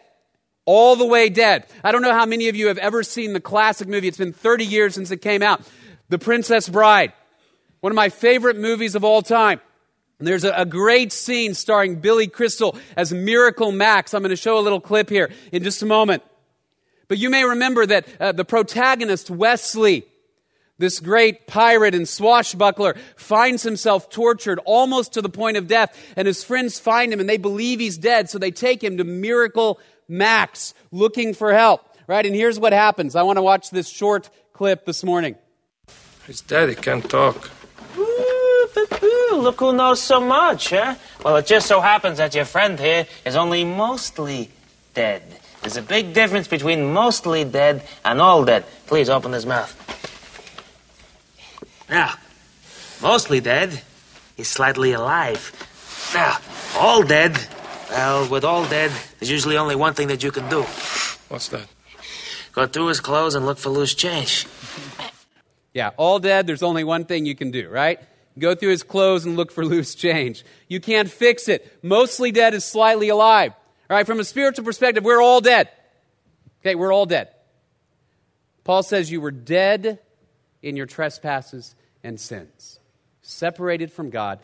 All 0.67 0.97
the 0.97 1.05
way 1.05 1.29
dead. 1.29 1.67
I 1.83 1.93
don't 1.93 2.01
know 2.01 2.15
how 2.15 2.25
many 2.25 2.49
of 2.49 2.57
you 2.57 2.69
have 2.69 2.79
ever 2.79 3.03
seen 3.03 3.35
the 3.35 3.41
classic 3.41 3.87
movie. 3.87 4.09
It's 4.09 4.17
been 4.17 4.33
30 4.33 4.65
years 4.65 4.95
since 4.95 5.11
it 5.11 5.19
came 5.19 5.43
out. 5.43 5.61
The 6.09 6.19
Princess 6.19 6.69
Bride. 6.69 7.13
One 7.81 7.93
of 7.93 7.97
my 7.97 8.09
favorite 8.09 8.57
movies 8.57 8.95
of 8.95 9.05
all 9.05 9.21
time. 9.21 9.61
There's 10.19 10.45
a, 10.45 10.65
great 10.65 11.13
scene 11.13 11.55
starring 11.55 11.97
Billy 11.97 12.29
Crystal 12.29 12.77
as 12.97 13.13
Miracle 13.13 13.73
Max. 13.73 14.15
I'm 14.15 14.23
going 14.23 14.31
to 14.31 14.37
show 14.37 14.59
a 14.59 14.61
little 14.61 14.81
clip 14.81 15.11
here 15.11 15.31
in 15.53 15.63
just 15.65 15.83
a 15.83 15.87
moment. 15.87 16.23
But 17.09 17.19
you 17.19 17.31
may 17.31 17.45
remember 17.45 17.85
that 17.85 18.07
uh, 18.21 18.33
the 18.33 18.45
protagonist, 18.45 19.29
Westley, 19.29 20.07
this 20.79 21.01
great 21.01 21.47
pirate 21.47 21.95
and 21.95 22.09
swashbuckler, 22.09 22.95
finds 23.17 23.63
himself 23.63 24.09
tortured 24.09 24.61
almost 24.65 25.15
to 25.15 25.23
the 25.23 25.29
point 25.29 25.57
of 25.57 25.67
death, 25.67 25.97
and 26.17 26.27
his 26.27 26.43
friends 26.43 26.79
find 26.79 27.13
him 27.13 27.21
and 27.21 27.29
they 27.29 27.37
believe 27.37 27.81
he's 27.81 27.99
dead, 27.99 28.31
so 28.31 28.39
they 28.39 28.51
take 28.51 28.83
him 28.83 28.97
to 28.99 29.05
Miracle 29.05 29.81
Max 30.09 30.75
looking 30.91 31.35
for 31.35 31.53
help. 31.53 31.81
Right? 32.07 32.25
And 32.25 32.35
here's 32.35 32.61
what 32.61 32.73
happens. 32.73 33.17
I 33.17 33.23
want 33.23 33.39
to 33.39 33.43
watch 33.43 33.71
this 33.71 33.89
short 33.89 34.29
clip 34.53 34.85
this 34.85 35.03
morning. 35.03 35.37
His 36.27 36.41
daddy 36.41 36.75
can't 36.75 37.09
talk. 37.09 37.51
Look 39.35 39.61
who 39.61 39.73
knows 39.73 40.01
so 40.01 40.21
much, 40.21 40.71
huh? 40.71 40.95
Well, 41.25 41.37
it 41.37 41.47
just 41.47 41.67
so 41.67 41.81
happens 41.81 42.19
that 42.19 42.35
your 42.35 42.45
friend 42.45 42.79
here 42.79 43.07
is 43.25 43.37
only 43.37 43.65
mostly 43.65 44.51
dead. 44.95 45.23
There's 45.63 45.77
a 45.77 45.83
big 45.83 46.15
difference 46.15 46.49
between 46.49 46.93
mostly 46.93 47.45
dead 47.45 47.83
and 48.05 48.21
all 48.21 48.45
dead. 48.45 48.65
Please 48.87 49.09
open 49.09 49.33
his 49.33 49.47
mouth. 49.47 49.73
Now, 51.89 52.15
mostly 53.03 53.41
dead 53.41 53.83
is 54.37 54.49
slightly 54.49 54.93
alive. 54.93 55.53
Now, 56.15 56.39
all 56.77 57.03
dead, 57.03 57.39
well, 57.91 58.29
with 58.29 58.45
all 58.45 58.67
dead, 58.67 58.93
there's 59.19 59.31
usually 59.31 59.57
only 59.57 59.77
one 59.77 59.95
thing 59.95 60.09
that 60.09 60.23
you 60.23 60.31
can 60.31 60.49
do. 60.49 60.63
What's 61.29 61.49
that? 61.49 61.67
Go 62.53 62.67
through 62.67 62.87
his 62.87 63.01
clothes 63.01 63.35
and 63.35 63.45
look 63.47 63.59
for 63.59 63.71
loose 63.71 63.95
change. 63.95 64.47
Yeah, 65.75 65.91
all 65.97 66.21
dead, 66.21 66.47
there's 66.47 66.63
only 66.63 66.85
one 66.85 67.05
thing 67.05 67.27
you 67.27 67.35
can 67.35 67.51
do, 67.51 67.69
right? 67.69 67.99
Go 68.39 68.55
through 68.55 68.71
his 68.71 68.83
clothes 68.83 69.25
and 69.25 69.37
look 69.37 69.53
for 69.53 69.65
loose 69.65 69.95
change. 69.95 70.45
You 70.69 70.81
can't 70.81 71.09
fix 71.09 71.49
it. 71.49 71.79
Mostly 71.83 72.33
dead 72.33 72.55
is 72.55 72.65
slightly 72.65 73.09
alive. 73.09 73.53
All 73.89 73.97
right, 73.97 74.07
from 74.07 74.19
a 74.19 74.25
spiritual 74.25 74.65
perspective, 74.65 75.05
we're 75.05 75.23
all 75.23 75.41
dead. 75.41 75.69
Okay, 76.61 76.75
we're 76.75 76.93
all 76.93 77.07
dead. 77.07 77.29
Paul 78.65 78.83
says 78.83 79.11
you 79.11 79.21
were 79.21 79.31
dead 79.31 80.01
in 80.63 80.77
your 80.77 80.87
trespasses 80.87 81.75
and 82.03 82.19
sins, 82.19 82.81
separated 83.23 83.93
from 83.93 84.11
God, 84.11 84.41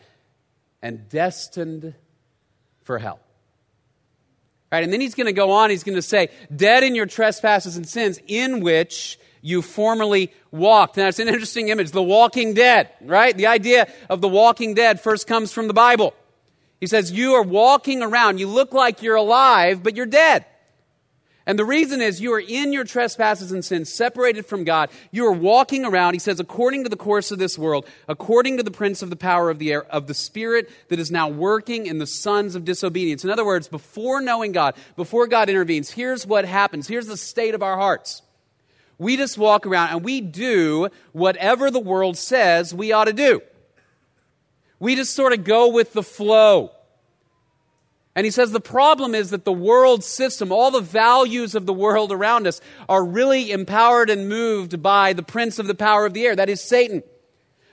and 0.81 1.09
destined 1.09 1.93
for 2.83 2.99
hell. 2.99 3.19
Right, 4.71 4.83
and 4.83 4.93
then 4.93 5.01
he's 5.01 5.15
going 5.15 5.27
to 5.27 5.33
go 5.33 5.51
on, 5.51 5.69
he's 5.69 5.83
going 5.83 5.97
to 5.97 6.01
say, 6.01 6.29
dead 6.55 6.83
in 6.83 6.95
your 6.95 7.07
trespasses 7.07 7.75
and 7.75 7.87
sins, 7.87 8.19
in 8.27 8.61
which 8.61 9.19
you 9.41 9.61
formerly 9.61 10.31
walked. 10.51 10.97
Now, 10.97 11.07
it's 11.07 11.19
an 11.19 11.27
interesting 11.27 11.69
image, 11.69 11.91
the 11.91 12.03
walking 12.03 12.53
dead, 12.53 12.89
right? 13.01 13.35
The 13.35 13.47
idea 13.47 13.91
of 14.09 14.21
the 14.21 14.27
walking 14.27 14.73
dead 14.73 15.01
first 15.01 15.27
comes 15.27 15.51
from 15.51 15.67
the 15.67 15.73
Bible. 15.73 16.13
He 16.79 16.87
says, 16.87 17.11
You 17.11 17.33
are 17.33 17.43
walking 17.43 18.01
around, 18.01 18.39
you 18.39 18.47
look 18.47 18.73
like 18.73 19.01
you're 19.01 19.15
alive, 19.15 19.83
but 19.83 19.95
you're 19.95 20.05
dead. 20.05 20.45
And 21.47 21.57
the 21.57 21.65
reason 21.65 22.01
is 22.01 22.21
you 22.21 22.33
are 22.33 22.39
in 22.39 22.71
your 22.71 22.83
trespasses 22.83 23.51
and 23.51 23.65
sins, 23.65 23.91
separated 23.91 24.45
from 24.45 24.63
God. 24.63 24.89
You 25.09 25.25
are 25.25 25.31
walking 25.31 25.85
around, 25.85 26.13
he 26.13 26.19
says, 26.19 26.39
according 26.39 26.83
to 26.83 26.89
the 26.89 26.95
course 26.95 27.31
of 27.31 27.39
this 27.39 27.57
world, 27.57 27.87
according 28.07 28.57
to 28.57 28.63
the 28.63 28.71
prince 28.71 29.01
of 29.01 29.09
the 29.09 29.15
power 29.15 29.49
of 29.49 29.57
the 29.57 29.71
air, 29.71 29.83
of 29.85 30.05
the 30.05 30.13
spirit 30.13 30.69
that 30.89 30.99
is 30.99 31.09
now 31.09 31.29
working 31.29 31.87
in 31.87 31.97
the 31.97 32.05
sons 32.05 32.53
of 32.53 32.63
disobedience. 32.63 33.23
In 33.23 33.31
other 33.31 33.45
words, 33.45 33.67
before 33.67 34.21
knowing 34.21 34.51
God, 34.51 34.75
before 34.95 35.25
God 35.25 35.49
intervenes, 35.49 35.89
here's 35.89 36.27
what 36.27 36.45
happens. 36.45 36.87
Here's 36.87 37.07
the 37.07 37.17
state 37.17 37.55
of 37.55 37.63
our 37.63 37.75
hearts. 37.75 38.21
We 39.01 39.17
just 39.17 39.35
walk 39.35 39.65
around 39.65 39.89
and 39.89 40.03
we 40.03 40.21
do 40.21 40.89
whatever 41.11 41.71
the 41.71 41.79
world 41.79 42.17
says 42.17 42.71
we 42.71 42.91
ought 42.91 43.05
to 43.05 43.13
do. 43.13 43.41
We 44.77 44.95
just 44.95 45.15
sort 45.15 45.33
of 45.33 45.43
go 45.43 45.69
with 45.69 45.93
the 45.93 46.03
flow. 46.03 46.69
And 48.15 48.25
he 48.25 48.29
says 48.29 48.51
the 48.51 48.59
problem 48.59 49.15
is 49.15 49.31
that 49.31 49.43
the 49.43 49.51
world 49.51 50.03
system, 50.03 50.51
all 50.51 50.69
the 50.69 50.81
values 50.81 51.55
of 51.55 51.65
the 51.65 51.73
world 51.73 52.11
around 52.11 52.45
us, 52.45 52.61
are 52.87 53.03
really 53.03 53.49
empowered 53.49 54.11
and 54.11 54.29
moved 54.29 54.83
by 54.83 55.13
the 55.13 55.23
prince 55.23 55.57
of 55.57 55.65
the 55.65 55.73
power 55.73 56.05
of 56.05 56.13
the 56.13 56.23
air, 56.23 56.35
that 56.35 56.47
is 56.47 56.61
Satan 56.61 57.01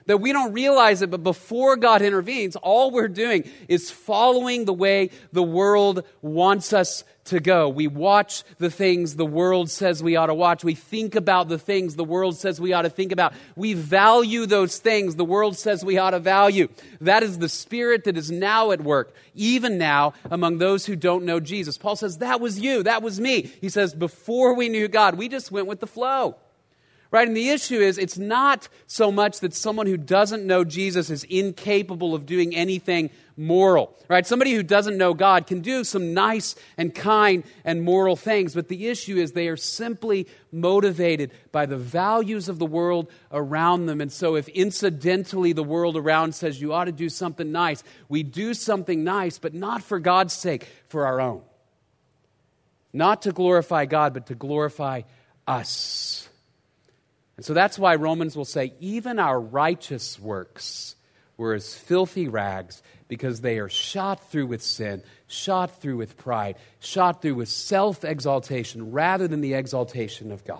that 0.09 0.17
we 0.17 0.33
don't 0.33 0.53
realize 0.53 1.03
it, 1.03 1.11
but 1.11 1.21
before 1.21 1.75
God 1.75 2.01
intervenes, 2.01 2.55
all 2.55 2.89
we're 2.89 3.07
doing 3.07 3.47
is 3.67 3.91
following 3.91 4.65
the 4.65 4.73
way 4.73 5.11
the 5.33 5.43
world 5.43 6.03
wants 6.23 6.73
us 6.73 7.03
to 7.25 7.39
go. 7.39 7.69
We 7.69 7.85
watch 7.85 8.43
the 8.57 8.71
things 8.71 9.17
the 9.17 9.25
world 9.27 9.69
says 9.69 10.01
we 10.01 10.15
ought 10.15 10.25
to 10.25 10.33
watch. 10.33 10.63
We 10.63 10.73
think 10.73 11.13
about 11.13 11.47
the 11.47 11.59
things 11.59 11.95
the 11.95 12.03
world 12.03 12.35
says 12.35 12.59
we 12.59 12.73
ought 12.73 12.81
to 12.81 12.89
think 12.89 13.11
about. 13.11 13.33
We 13.55 13.75
value 13.75 14.47
those 14.47 14.79
things 14.79 15.15
the 15.15 15.25
world 15.25 15.55
says 15.55 15.85
we 15.85 15.99
ought 15.99 16.11
to 16.11 16.19
value. 16.19 16.69
That 17.01 17.21
is 17.21 17.37
the 17.37 17.47
spirit 17.47 18.05
that 18.05 18.17
is 18.17 18.31
now 18.31 18.71
at 18.71 18.81
work, 18.81 19.13
even 19.35 19.77
now, 19.77 20.13
among 20.31 20.57
those 20.57 20.87
who 20.87 20.95
don't 20.95 21.23
know 21.23 21.39
Jesus. 21.39 21.77
Paul 21.77 21.95
says, 21.95 22.17
That 22.17 22.41
was 22.41 22.59
you. 22.59 22.81
That 22.81 23.03
was 23.03 23.19
me. 23.19 23.51
He 23.61 23.69
says, 23.69 23.93
Before 23.93 24.55
we 24.55 24.69
knew 24.69 24.87
God, 24.87 25.19
we 25.19 25.29
just 25.29 25.51
went 25.51 25.67
with 25.67 25.81
the 25.81 25.87
flow. 25.87 26.37
Right? 27.11 27.27
And 27.27 27.35
the 27.35 27.49
issue 27.49 27.79
is, 27.79 27.97
it's 27.97 28.19
not 28.19 28.67
so 28.85 29.11
much 29.11 29.39
that 29.39 29.55
someone 29.55 29.87
who 29.87 29.97
doesn't 29.97 30.45
know 30.45 30.63
Jesus 30.63 31.09
is 31.09 31.23
incapable 31.23 32.13
of 32.13 32.27
doing 32.27 32.55
anything 32.55 33.09
moral. 33.35 33.97
Right? 34.07 34.27
Somebody 34.27 34.53
who 34.53 34.61
doesn't 34.61 34.95
know 34.95 35.15
God 35.15 35.47
can 35.47 35.61
do 35.61 35.83
some 35.83 36.13
nice 36.13 36.53
and 36.77 36.93
kind 36.93 37.43
and 37.65 37.81
moral 37.81 38.15
things, 38.15 38.53
but 38.53 38.67
the 38.67 38.89
issue 38.89 39.17
is 39.17 39.31
they 39.31 39.47
are 39.47 39.57
simply 39.57 40.27
motivated 40.51 41.31
by 41.51 41.65
the 41.65 41.77
values 41.77 42.47
of 42.47 42.59
the 42.59 42.65
world 42.65 43.09
around 43.31 43.87
them. 43.87 44.01
And 44.01 44.11
so, 44.11 44.35
if 44.35 44.47
incidentally 44.47 45.51
the 45.51 45.63
world 45.63 45.97
around 45.97 46.35
says 46.35 46.61
you 46.61 46.73
ought 46.73 46.85
to 46.85 46.91
do 46.91 47.09
something 47.09 47.51
nice, 47.51 47.83
we 48.07 48.21
do 48.21 48.53
something 48.53 49.03
nice, 49.03 49.39
but 49.39 49.55
not 49.55 49.81
for 49.81 49.99
God's 49.99 50.33
sake, 50.33 50.67
for 50.87 51.07
our 51.07 51.19
own. 51.19 51.41
Not 52.93 53.23
to 53.23 53.31
glorify 53.31 53.85
God, 53.85 54.13
but 54.13 54.27
to 54.27 54.35
glorify 54.35 55.01
us. 55.47 56.28
And 57.39 57.45
so 57.45 57.53
that's 57.53 57.79
why 57.79 57.95
Romans 57.95 58.35
will 58.35 58.43
say, 58.43 58.73
even 58.81 59.17
our 59.17 59.39
righteous 59.39 60.19
works 60.19 60.97
were 61.37 61.53
as 61.53 61.73
filthy 61.73 62.27
rags 62.27 62.83
because 63.07 63.39
they 63.39 63.59
are 63.59 63.69
shot 63.69 64.29
through 64.29 64.47
with 64.47 64.61
sin, 64.61 65.01
shot 65.25 65.79
through 65.79 65.95
with 65.95 66.17
pride, 66.17 66.57
shot 66.81 67.21
through 67.21 67.35
with 67.35 67.47
self 67.47 68.03
exaltation 68.03 68.91
rather 68.91 69.25
than 69.25 69.39
the 69.39 69.53
exaltation 69.53 70.33
of 70.33 70.43
God. 70.43 70.59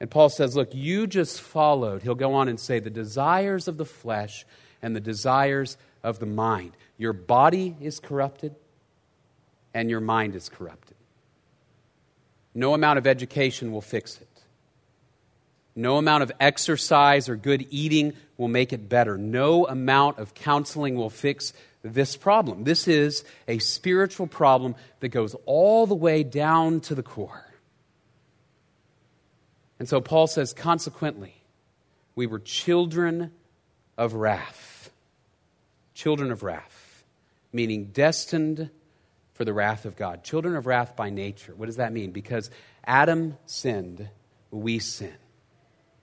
And 0.00 0.10
Paul 0.10 0.28
says, 0.28 0.56
Look, 0.56 0.74
you 0.74 1.06
just 1.06 1.40
followed, 1.40 2.02
he'll 2.02 2.16
go 2.16 2.34
on 2.34 2.48
and 2.48 2.58
say, 2.58 2.80
the 2.80 2.90
desires 2.90 3.68
of 3.68 3.76
the 3.76 3.84
flesh 3.84 4.44
and 4.82 4.96
the 4.96 5.00
desires 5.00 5.76
of 6.02 6.18
the 6.18 6.26
mind. 6.26 6.72
Your 6.98 7.12
body 7.12 7.76
is 7.80 8.00
corrupted 8.00 8.56
and 9.72 9.88
your 9.88 10.00
mind 10.00 10.34
is 10.34 10.48
corrupted. 10.48 10.96
No 12.56 12.74
amount 12.74 12.98
of 12.98 13.06
education 13.06 13.70
will 13.70 13.82
fix 13.82 14.20
it. 14.20 14.26
No 15.76 15.96
amount 15.96 16.22
of 16.22 16.32
exercise 16.40 17.28
or 17.28 17.36
good 17.36 17.66
eating 17.70 18.14
will 18.36 18.48
make 18.48 18.72
it 18.72 18.88
better. 18.88 19.16
No 19.16 19.66
amount 19.66 20.18
of 20.18 20.34
counseling 20.34 20.96
will 20.96 21.10
fix 21.10 21.52
this 21.82 22.16
problem. 22.16 22.64
This 22.64 22.88
is 22.88 23.24
a 23.48 23.58
spiritual 23.58 24.26
problem 24.26 24.74
that 25.00 25.08
goes 25.08 25.34
all 25.46 25.86
the 25.86 25.94
way 25.94 26.22
down 26.22 26.80
to 26.80 26.94
the 26.94 27.02
core. 27.02 27.44
And 29.78 29.88
so 29.88 30.00
Paul 30.00 30.26
says, 30.26 30.52
consequently, 30.52 31.34
we 32.14 32.26
were 32.26 32.38
children 32.38 33.32
of 33.96 34.14
wrath. 34.14 34.90
Children 35.94 36.30
of 36.32 36.42
wrath, 36.42 37.04
meaning 37.52 37.86
destined 37.86 38.70
for 39.34 39.44
the 39.44 39.52
wrath 39.52 39.84
of 39.84 39.96
God. 39.96 40.22
Children 40.24 40.56
of 40.56 40.66
wrath 40.66 40.96
by 40.96 41.10
nature. 41.10 41.54
What 41.54 41.66
does 41.66 41.76
that 41.76 41.92
mean? 41.92 42.10
Because 42.10 42.50
Adam 42.84 43.36
sinned, 43.46 44.08
we 44.50 44.78
sin. 44.78 45.14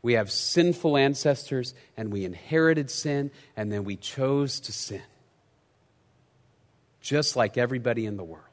We 0.01 0.13
have 0.13 0.31
sinful 0.31 0.97
ancestors, 0.97 1.73
and 1.95 2.11
we 2.11 2.23
inherited 2.23 2.89
sin, 2.89 3.31
and 3.55 3.71
then 3.71 3.83
we 3.83 3.95
chose 3.95 4.59
to 4.61 4.71
sin. 4.71 5.03
Just 7.01 7.35
like 7.35 7.57
everybody 7.57 8.05
in 8.05 8.17
the 8.17 8.23
world. 8.23 8.46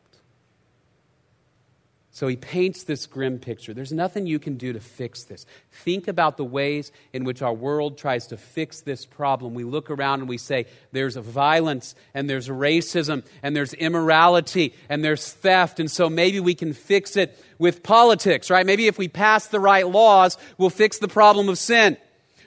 So 2.14 2.28
he 2.28 2.36
paints 2.36 2.84
this 2.84 3.06
grim 3.06 3.40
picture. 3.40 3.74
There's 3.74 3.92
nothing 3.92 4.28
you 4.28 4.38
can 4.38 4.56
do 4.56 4.72
to 4.72 4.78
fix 4.78 5.24
this. 5.24 5.46
Think 5.72 6.06
about 6.06 6.36
the 6.36 6.44
ways 6.44 6.92
in 7.12 7.24
which 7.24 7.42
our 7.42 7.52
world 7.52 7.98
tries 7.98 8.28
to 8.28 8.36
fix 8.36 8.82
this 8.82 9.04
problem. 9.04 9.52
We 9.52 9.64
look 9.64 9.90
around 9.90 10.20
and 10.20 10.28
we 10.28 10.38
say, 10.38 10.66
there's 10.92 11.16
violence, 11.16 11.96
and 12.14 12.30
there's 12.30 12.46
racism, 12.46 13.24
and 13.42 13.56
there's 13.56 13.74
immorality, 13.74 14.74
and 14.88 15.04
there's 15.04 15.32
theft, 15.32 15.80
and 15.80 15.90
so 15.90 16.08
maybe 16.08 16.38
we 16.38 16.54
can 16.54 16.72
fix 16.72 17.16
it 17.16 17.36
with 17.58 17.82
politics, 17.82 18.48
right? 18.48 18.64
Maybe 18.64 18.86
if 18.86 18.96
we 18.96 19.08
pass 19.08 19.48
the 19.48 19.58
right 19.58 19.88
laws, 19.88 20.38
we'll 20.56 20.70
fix 20.70 21.00
the 21.00 21.08
problem 21.08 21.48
of 21.48 21.58
sin. 21.58 21.96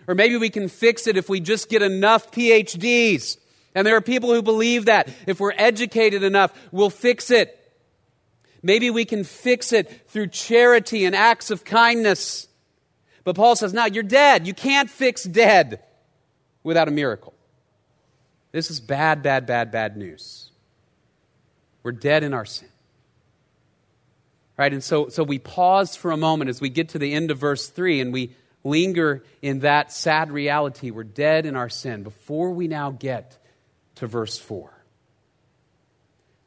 Or 0.07 0.15
maybe 0.15 0.37
we 0.37 0.49
can 0.49 0.69
fix 0.69 1.07
it 1.07 1.17
if 1.17 1.27
we 1.27 1.41
just 1.41 1.67
get 1.67 1.81
enough 1.81 2.31
PhDs. 2.31 3.35
And 3.75 3.85
there 3.85 3.97
are 3.97 4.01
people 4.01 4.33
who 4.33 4.41
believe 4.41 4.85
that. 4.85 5.09
If 5.27 5.41
we're 5.41 5.51
educated 5.57 6.23
enough, 6.23 6.53
we'll 6.71 6.89
fix 6.89 7.31
it. 7.31 7.66
Maybe 8.67 8.89
we 8.89 9.05
can 9.05 9.23
fix 9.23 9.71
it 9.71 10.09
through 10.09 10.27
charity 10.27 11.05
and 11.05 11.15
acts 11.15 11.51
of 11.51 11.63
kindness. 11.63 12.49
But 13.23 13.37
Paul 13.37 13.55
says, 13.55 13.73
no, 13.73 13.85
you're 13.85 14.03
dead. 14.03 14.45
You 14.45 14.53
can't 14.53 14.89
fix 14.89 15.23
dead 15.23 15.81
without 16.63 16.89
a 16.89 16.91
miracle. 16.91 17.33
This 18.51 18.69
is 18.69 18.81
bad, 18.81 19.23
bad, 19.23 19.45
bad, 19.45 19.71
bad 19.71 19.95
news. 19.95 20.51
We're 21.81 21.93
dead 21.93 22.25
in 22.25 22.33
our 22.33 22.43
sin. 22.43 22.67
Right? 24.57 24.73
And 24.73 24.83
so, 24.83 25.07
so 25.07 25.23
we 25.23 25.39
pause 25.39 25.95
for 25.95 26.11
a 26.11 26.17
moment 26.17 26.49
as 26.49 26.59
we 26.59 26.67
get 26.67 26.89
to 26.89 26.99
the 26.99 27.13
end 27.13 27.31
of 27.31 27.37
verse 27.37 27.69
3 27.69 28.01
and 28.01 28.11
we 28.11 28.35
linger 28.65 29.23
in 29.41 29.59
that 29.59 29.93
sad 29.93 30.29
reality. 30.29 30.91
We're 30.91 31.05
dead 31.05 31.45
in 31.45 31.55
our 31.55 31.69
sin 31.69 32.03
before 32.03 32.51
we 32.51 32.67
now 32.67 32.91
get 32.91 33.37
to 33.95 34.07
verse 34.07 34.37
4. 34.37 34.73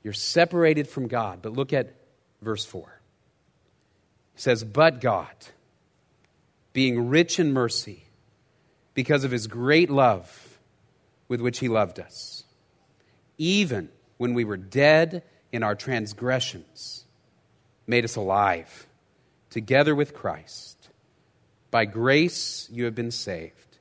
You're 0.03 0.12
separated 0.12 0.87
from 0.87 1.09
God. 1.09 1.41
But 1.41 1.55
look 1.55 1.73
at 1.73 1.95
verse 2.42 2.64
4. 2.64 3.00
He 4.35 4.40
says, 4.40 4.64
But 4.64 5.00
God, 5.00 5.35
being 6.73 7.09
rich 7.09 7.38
in 7.38 7.52
mercy, 7.52 8.04
because 8.94 9.25
of 9.25 9.30
his 9.30 9.47
great 9.47 9.90
love 9.90 10.59
with 11.28 11.40
which 11.40 11.59
he 11.59 11.68
loved 11.68 12.00
us, 12.00 12.44
even 13.38 13.88
when 14.18 14.35
we 14.35 14.44
were 14.44 14.56
dead 14.56 15.23
in 15.52 15.62
our 15.62 15.75
transgressions, 15.75 17.04
made 17.87 18.04
us 18.04 18.16
alive 18.16 18.87
together 19.49 19.94
with 19.94 20.14
Christ. 20.14 20.88
By 21.70 21.85
grace 21.85 22.68
you 22.70 22.85
have 22.85 22.94
been 22.94 23.11
saved, 23.11 23.78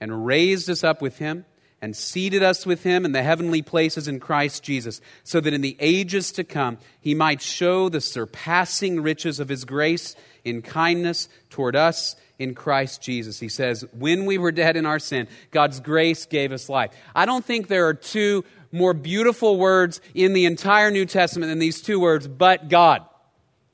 and 0.00 0.26
raised 0.26 0.68
us 0.68 0.84
up 0.84 1.00
with 1.00 1.18
him 1.18 1.44
and 1.82 1.94
seated 1.94 2.42
us 2.42 2.64
with 2.64 2.82
him 2.82 3.04
in 3.04 3.12
the 3.12 3.22
heavenly 3.22 3.62
places 3.62 4.08
in 4.08 4.20
Christ 4.20 4.62
Jesus, 4.62 5.00
so 5.24 5.40
that 5.40 5.52
in 5.52 5.60
the 5.60 5.76
ages 5.78 6.32
to 6.32 6.44
come 6.44 6.78
he 7.00 7.14
might 7.14 7.42
show 7.42 7.88
the 7.88 8.00
surpassing 8.00 9.00
riches 9.02 9.40
of 9.40 9.48
his 9.48 9.64
grace 9.64 10.16
in 10.44 10.62
kindness 10.62 11.28
toward 11.50 11.76
us 11.76 12.16
in 12.38 12.54
Christ 12.54 13.02
Jesus. 13.02 13.40
He 13.40 13.48
says, 13.48 13.84
When 13.92 14.26
we 14.26 14.38
were 14.38 14.52
dead 14.52 14.76
in 14.76 14.86
our 14.86 14.98
sin, 14.98 15.28
God's 15.50 15.80
grace 15.80 16.26
gave 16.26 16.52
us 16.52 16.68
life. 16.68 16.92
I 17.14 17.26
don't 17.26 17.44
think 17.44 17.68
there 17.68 17.88
are 17.88 17.94
two 17.94 18.44
more 18.72 18.94
beautiful 18.94 19.58
words 19.58 20.00
in 20.14 20.32
the 20.32 20.44
entire 20.44 20.90
New 20.90 21.06
Testament 21.06 21.50
than 21.50 21.58
these 21.58 21.80
two 21.80 22.00
words, 22.00 22.28
but 22.28 22.68
God. 22.68 23.04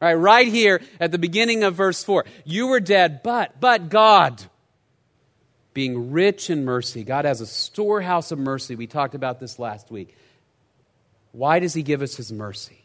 Right, 0.00 0.14
right 0.14 0.48
here 0.48 0.80
at 0.98 1.12
the 1.12 1.18
beginning 1.18 1.62
of 1.62 1.76
verse 1.76 2.02
4. 2.02 2.24
You 2.44 2.66
were 2.66 2.80
dead, 2.80 3.22
but, 3.22 3.60
but 3.60 3.88
God, 3.88 4.42
being 5.74 6.12
rich 6.12 6.50
in 6.50 6.64
mercy. 6.64 7.04
God 7.04 7.24
has 7.24 7.40
a 7.40 7.46
storehouse 7.46 8.30
of 8.30 8.38
mercy. 8.38 8.74
We 8.74 8.86
talked 8.86 9.14
about 9.14 9.40
this 9.40 9.58
last 9.58 9.90
week. 9.90 10.16
Why 11.32 11.60
does 11.60 11.74
He 11.74 11.82
give 11.82 12.02
us 12.02 12.16
His 12.16 12.32
mercy? 12.32 12.82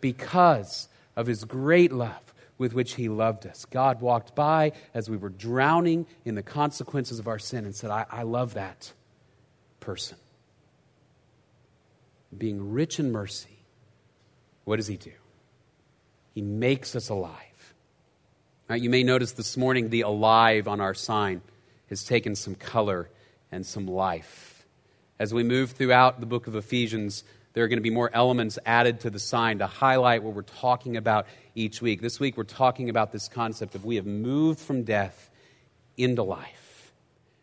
Because 0.00 0.88
of 1.16 1.26
His 1.26 1.44
great 1.44 1.92
love 1.92 2.34
with 2.58 2.74
which 2.74 2.94
He 2.94 3.08
loved 3.08 3.46
us. 3.46 3.64
God 3.64 4.00
walked 4.00 4.34
by 4.34 4.72
as 4.94 5.10
we 5.10 5.16
were 5.16 5.30
drowning 5.30 6.06
in 6.24 6.36
the 6.36 6.42
consequences 6.42 7.18
of 7.18 7.26
our 7.26 7.40
sin 7.40 7.64
and 7.64 7.74
said, 7.74 7.90
I, 7.90 8.06
I 8.10 8.22
love 8.22 8.54
that 8.54 8.92
person. 9.80 10.16
Being 12.36 12.72
rich 12.72 13.00
in 13.00 13.10
mercy, 13.10 13.58
what 14.64 14.76
does 14.76 14.86
He 14.86 14.96
do? 14.96 15.12
He 16.34 16.42
makes 16.42 16.94
us 16.94 17.08
alive. 17.08 17.40
You 18.70 18.90
may 18.90 19.02
notice 19.02 19.32
this 19.32 19.56
morning 19.56 19.90
the 19.90 20.00
alive 20.02 20.66
on 20.68 20.80
our 20.80 20.94
sign 20.94 21.42
has 21.94 22.04
taken 22.04 22.34
some 22.34 22.54
color 22.56 23.08
and 23.52 23.64
some 23.64 23.86
life. 23.86 24.66
As 25.18 25.32
we 25.32 25.44
move 25.44 25.70
throughout 25.70 26.18
the 26.18 26.26
book 26.26 26.48
of 26.48 26.56
Ephesians, 26.56 27.22
there 27.52 27.62
are 27.62 27.68
going 27.68 27.78
to 27.78 27.82
be 27.82 27.90
more 27.90 28.10
elements 28.12 28.58
added 28.66 29.00
to 29.00 29.10
the 29.10 29.20
sign 29.20 29.60
to 29.60 29.68
highlight 29.68 30.24
what 30.24 30.34
we're 30.34 30.42
talking 30.42 30.96
about 30.96 31.26
each 31.54 31.80
week. 31.80 32.02
This 32.02 32.18
week, 32.18 32.36
we're 32.36 32.42
talking 32.42 32.90
about 32.90 33.12
this 33.12 33.28
concept 33.28 33.76
of 33.76 33.84
we 33.84 33.94
have 33.94 34.06
moved 34.06 34.58
from 34.58 34.82
death 34.82 35.30
into 35.96 36.24
life. 36.24 36.92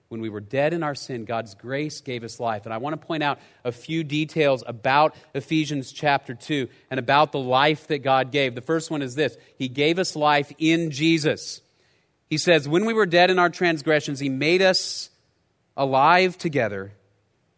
When 0.10 0.20
we 0.20 0.27
were 0.27 0.41
dead 0.41 0.74
in 0.74 0.84
our 0.84 0.96
sin, 0.96 1.24
God's 1.24 1.55
grace 1.55 2.01
gave 2.01 2.25
us 2.25 2.41
life. 2.41 2.65
And 2.65 2.74
I 2.74 2.77
want 2.77 3.00
to 3.00 3.08
point 3.08 3.24
out 3.24 3.39
a 3.63 3.72
few 3.72 4.03
details 4.03 4.65
about 4.67 5.15
Ephesians 5.34 5.93
chapter 5.93 6.34
2 6.34 6.67
and 6.89 7.00
about 7.00 7.31
the 7.31 7.39
life 7.39 7.88
that 7.88 8.00
God 8.00 8.34
gave. 8.34 8.53
The 8.53 8.60
first 8.60 8.91
one 8.91 9.01
is 9.01 9.15
this 9.15 9.38
He 9.58 9.70
gave 9.70 9.98
us 9.98 10.17
life 10.17 10.51
in 10.58 10.91
Jesus. 10.91 11.62
He 12.31 12.38
says, 12.38 12.67
When 12.67 12.85
we 12.85 12.93
were 12.93 13.05
dead 13.05 13.29
in 13.29 13.38
our 13.38 13.50
transgressions, 13.50 14.21
He 14.21 14.29
made 14.29 14.61
us 14.61 15.09
alive 15.75 16.38
together 16.38 16.93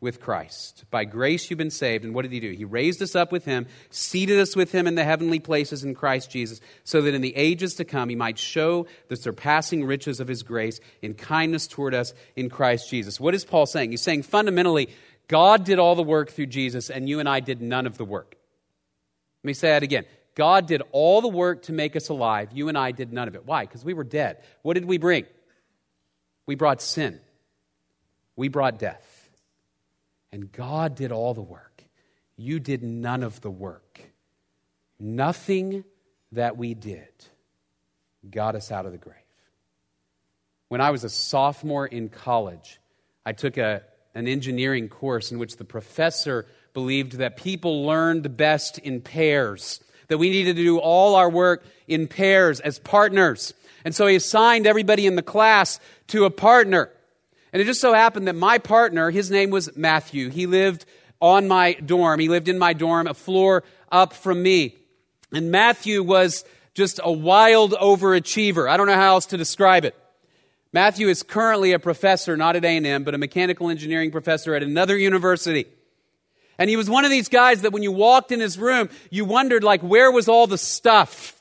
with 0.02 0.20
Christ. 0.20 0.84
By 0.90 1.06
grace 1.06 1.50
you've 1.50 1.60
been 1.60 1.70
saved. 1.70 2.04
And 2.04 2.14
what 2.14 2.24
did 2.24 2.34
he 2.34 2.42
do? 2.42 2.52
He 2.52 2.66
raised 2.66 3.02
us 3.02 3.16
up 3.16 3.32
with 3.32 3.46
him, 3.46 3.68
seated 3.90 4.38
us 4.38 4.54
with 4.54 4.74
him 4.74 4.86
in 4.86 4.96
the 4.96 5.06
heavenly 5.06 5.40
places 5.40 5.86
in 5.86 5.96
Christ 5.96 6.30
Jesus, 6.30 6.60
so 6.84 7.02
that 7.02 7.14
in 7.14 7.22
the 7.22 7.36
ages 7.38 7.76
to 7.76 7.86
come 7.86 8.10
he 8.10 8.16
might 8.16 8.38
show 8.38 8.86
the 9.08 9.16
surpassing 9.16 9.86
riches 9.86 10.20
of 10.20 10.28
his 10.28 10.44
grace 10.44 10.82
in 11.02 11.14
kindness 11.14 11.68
toward 11.68 11.94
us 11.94 12.14
in 12.36 12.50
Christ 12.50 12.90
Jesus. 12.90 13.18
What 13.18 13.34
is 13.34 13.46
Paul 13.46 13.66
saying? 13.66 13.92
He's 13.92 14.02
saying 14.02 14.24
fundamentally, 14.24 14.90
God 15.30 15.64
did 15.64 15.80
all 15.80 15.96
the 15.96 16.04
work 16.04 16.32
through 16.32 16.48
Jesus, 16.48 16.90
and 16.90 17.08
you 17.08 17.22
and 17.22 17.30
I 17.30 17.40
did 17.40 17.62
none 17.62 17.88
of 17.88 17.98
the 17.98 18.06
work. 18.06 18.36
Let 19.44 19.48
me 19.48 19.54
say 19.54 19.70
that 19.70 19.84
again. 19.84 20.04
God 20.36 20.66
did 20.66 20.82
all 20.92 21.22
the 21.22 21.28
work 21.28 21.64
to 21.64 21.74
make 21.74 21.96
us 21.96 22.10
alive. 22.10 22.50
You 22.54 22.70
and 22.70 22.78
I 22.78 22.92
did 22.92 23.14
none 23.14 23.28
of 23.28 23.36
it. 23.36 23.46
Why? 23.46 23.66
Because 23.66 23.86
we 23.86 23.94
were 23.94 24.04
dead. 24.04 24.38
What 24.62 24.74
did 24.74 24.86
we 24.86 24.98
bring? 24.98 25.26
We 26.46 26.56
brought 26.56 26.82
sin. 26.82 27.20
We 28.36 28.48
brought 28.48 28.80
death. 28.80 29.30
And 30.32 30.52
God 30.52 30.96
did 30.96 31.12
all 31.12 31.34
the 31.34 31.42
work. 31.42 31.84
You 32.36 32.60
did 32.60 32.84
none 32.84 33.22
of 33.22 33.42
the 33.42 33.52
work. 33.52 34.02
Nothing 35.00 35.84
that 36.32 36.58
we 36.58 36.74
did 36.74 37.10
got 38.30 38.56
us 38.56 38.72
out 38.72 38.86
of 38.86 38.92
the 38.92 38.98
grave. 38.98 39.18
When 40.70 40.82
I 40.82 40.90
was 40.90 41.04
a 41.04 41.10
sophomore 41.10 41.86
in 41.86 42.10
college, 42.10 42.80
I 43.26 43.34
took 43.34 43.58
a, 43.58 43.84
an 44.16 44.28
engineering 44.28 44.90
course 44.90 45.32
in 45.32 45.38
which 45.38 45.58
the 45.58 45.66
professor 45.66 46.48
believed 46.74 47.14
that 47.14 47.38
people 47.38 47.86
learned 47.86 48.36
best 48.36 48.80
in 48.80 49.02
pairs, 49.02 49.82
that 50.14 50.20
we 50.20 50.30
needed 50.30 50.58
to 50.58 50.62
do 50.62 50.78
all 50.78 51.16
our 51.16 51.28
work 51.28 51.66
in 51.88 52.08
pairs 52.08 52.60
as 52.60 52.78
partners. 52.78 53.52
And 53.84 53.96
so 53.96 54.06
he 54.06 54.16
assigned 54.16 54.68
everybody 54.68 55.08
in 55.08 55.16
the 55.16 55.24
class 55.24 55.80
to 56.10 56.26
a 56.26 56.30
partner. 56.30 56.92
And 57.52 57.60
it 57.60 57.66
just 57.66 57.82
so 57.82 57.96
happened 57.96 58.28
that 58.28 58.36
my 58.36 58.60
partner, 58.60 59.10
his 59.10 59.32
name 59.32 59.50
was 59.50 59.76
Matthew, 59.76 60.30
he 60.30 60.46
lived 60.46 60.86
on 61.20 61.48
my 61.48 61.74
dorm. 61.74 62.20
He 62.20 62.30
lived 62.30 62.48
in 62.48 62.60
my 62.60 62.74
dorm, 62.74 63.08
a 63.08 63.16
floor 63.16 63.64
up 63.92 64.14
from 64.14 64.44
me. 64.44 64.76
And 65.32 65.50
Matthew 65.50 66.04
was 66.04 66.46
just 66.76 67.00
a 67.04 67.12
wild 67.12 67.72
overachiever. 67.72 68.70
I 68.70 68.78
don't 68.78 68.86
know 68.86 68.94
how 68.94 69.16
else 69.16 69.26
to 69.28 69.38
describe 69.38 69.84
it. 69.84 69.96
Matthew 70.72 71.08
is 71.08 71.24
currently 71.24 71.72
a 71.72 71.80
professor, 71.80 72.38
not 72.38 72.56
at 72.56 72.64
A&M, 72.64 73.04
but 73.04 73.16
a 73.16 73.18
mechanical 73.18 73.70
engineering 73.70 74.12
professor 74.12 74.54
at 74.54 74.62
another 74.62 74.96
university. 74.96 75.66
And 76.64 76.70
he 76.70 76.78
was 76.78 76.90
one 76.90 77.04
of 77.04 77.12
these 77.12 77.28
guys 77.28 77.64
that 77.64 77.74
when 77.74 77.84
you 77.84 77.92
walked 77.92 78.32
in 78.32 78.40
his 78.40 78.58
room, 78.58 78.88
you 79.10 79.26
wondered, 79.26 79.66
like, 79.66 79.82
where 79.82 80.10
was 80.10 80.30
all 80.30 80.48
the 80.48 80.58
stuff? 80.58 81.38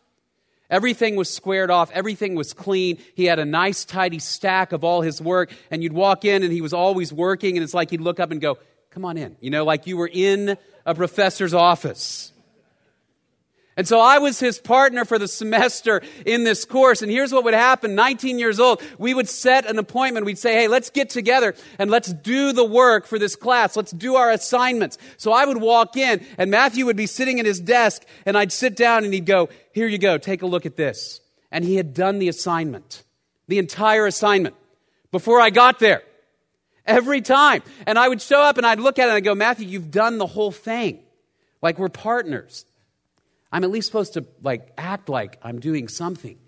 Everything 0.69 1.15
was 1.15 1.33
squared 1.33 1.71
off. 1.71 1.93
Everything 1.93 2.35
was 2.35 2.53
clean. 2.53 2.99
He 3.15 3.27
had 3.27 3.39
a 3.39 3.45
nice, 3.45 3.85
tidy 3.85 4.19
stack 4.19 4.73
of 4.73 4.83
all 4.83 5.01
his 5.01 5.21
work. 5.21 5.53
And 5.71 5.81
you'd 5.81 5.93
walk 5.93 6.25
in 6.25 6.43
and 6.43 6.53
he 6.53 6.61
was 6.61 6.73
always 6.73 7.13
working. 7.13 7.57
And 7.57 7.63
it's 7.63 7.73
like 7.73 7.91
he'd 7.91 8.01
look 8.01 8.19
up 8.19 8.33
and 8.33 8.41
go, 8.41 8.59
Come 8.91 9.05
on 9.05 9.17
in. 9.17 9.37
You 9.41 9.51
know, 9.51 9.65
like 9.65 9.87
you 9.87 9.97
were 9.97 10.11
in 10.13 10.59
a 10.85 10.93
professor's 10.93 11.55
office. 11.55 12.32
And 13.77 13.89
so 13.89 14.01
I 14.01 14.19
was 14.19 14.39
his 14.39 14.59
partner 14.59 15.07
for 15.07 15.19
the 15.19 15.27
semester 15.27 16.03
in 16.27 16.45
this 16.45 16.67
course. 16.67 17.01
And 17.01 17.11
here's 17.11 17.33
what 17.33 17.45
would 17.45 17.55
happen 17.55 17.95
19 17.95 18.39
years 18.39 18.61
old, 18.61 18.83
we 18.99 19.15
would 19.15 19.29
set 19.29 19.65
an 19.67 19.79
appointment. 19.79 20.27
We'd 20.27 20.39
say, 20.39 20.55
hey, 20.55 20.69
let's 20.69 20.91
get 20.91 21.09
together 21.09 21.55
and 21.79 21.91
let's 21.91 22.13
do 22.13 22.53
the 22.53 22.65
work 22.65 23.07
for 23.07 23.19
this 23.19 23.35
class. 23.35 23.75
Let's 23.75 23.93
do 23.93 24.17
our 24.17 24.31
assignments. 24.31 24.99
So 25.17 25.33
I 25.33 25.47
would 25.47 25.59
walk 25.59 25.97
in, 25.97 26.25
and 26.37 26.51
Matthew 26.51 26.85
would 26.87 26.97
be 26.97 27.07
sitting 27.07 27.41
at 27.41 27.47
his 27.47 27.61
desk, 27.61 28.05
and 28.27 28.37
I'd 28.37 28.53
sit 28.53 28.77
down 28.77 29.05
and 29.05 29.15
he'd 29.15 29.27
go, 29.27 29.49
here 29.73 29.87
you 29.87 29.99
go, 29.99 30.19
take 30.19 30.43
a 30.43 30.47
look 30.47 30.67
at 30.67 30.77
this. 30.77 31.21
And 31.51 31.65
he 31.65 31.77
had 31.77 31.95
done 31.95 32.19
the 32.19 32.29
assignment, 32.29 33.03
the 33.49 33.59
entire 33.59 34.07
assignment, 34.07 34.55
before 35.11 35.41
I 35.41 35.51
got 35.51 35.79
there. 35.79 36.03
Every 36.85 37.21
time. 37.21 37.63
And 37.87 37.99
I 37.99 38.09
would 38.09 38.21
show 38.21 38.41
up 38.41 38.59
and 38.59 38.67
I'd 38.67 38.81
look 38.81 38.99
at 38.99 39.05
it 39.05 39.09
and 39.09 39.17
I'd 39.17 39.25
go, 39.25 39.35
Matthew, 39.35 39.69
you've 39.69 39.93
done 39.93 40.19
the 40.19 40.27
whole 40.27 40.51
thing. 40.51 40.99
Like 41.63 41.79
we're 41.79 41.89
partners. 41.89 42.65
I'm 43.53 43.65
at 43.65 43.71
least 43.71 43.87
supposed 43.87 44.15
to 44.15 44.25
like 44.43 44.73
act 44.79 45.09
like 45.09 45.39
I'm 45.43 45.61
doing 45.61 45.89
something 45.89 46.39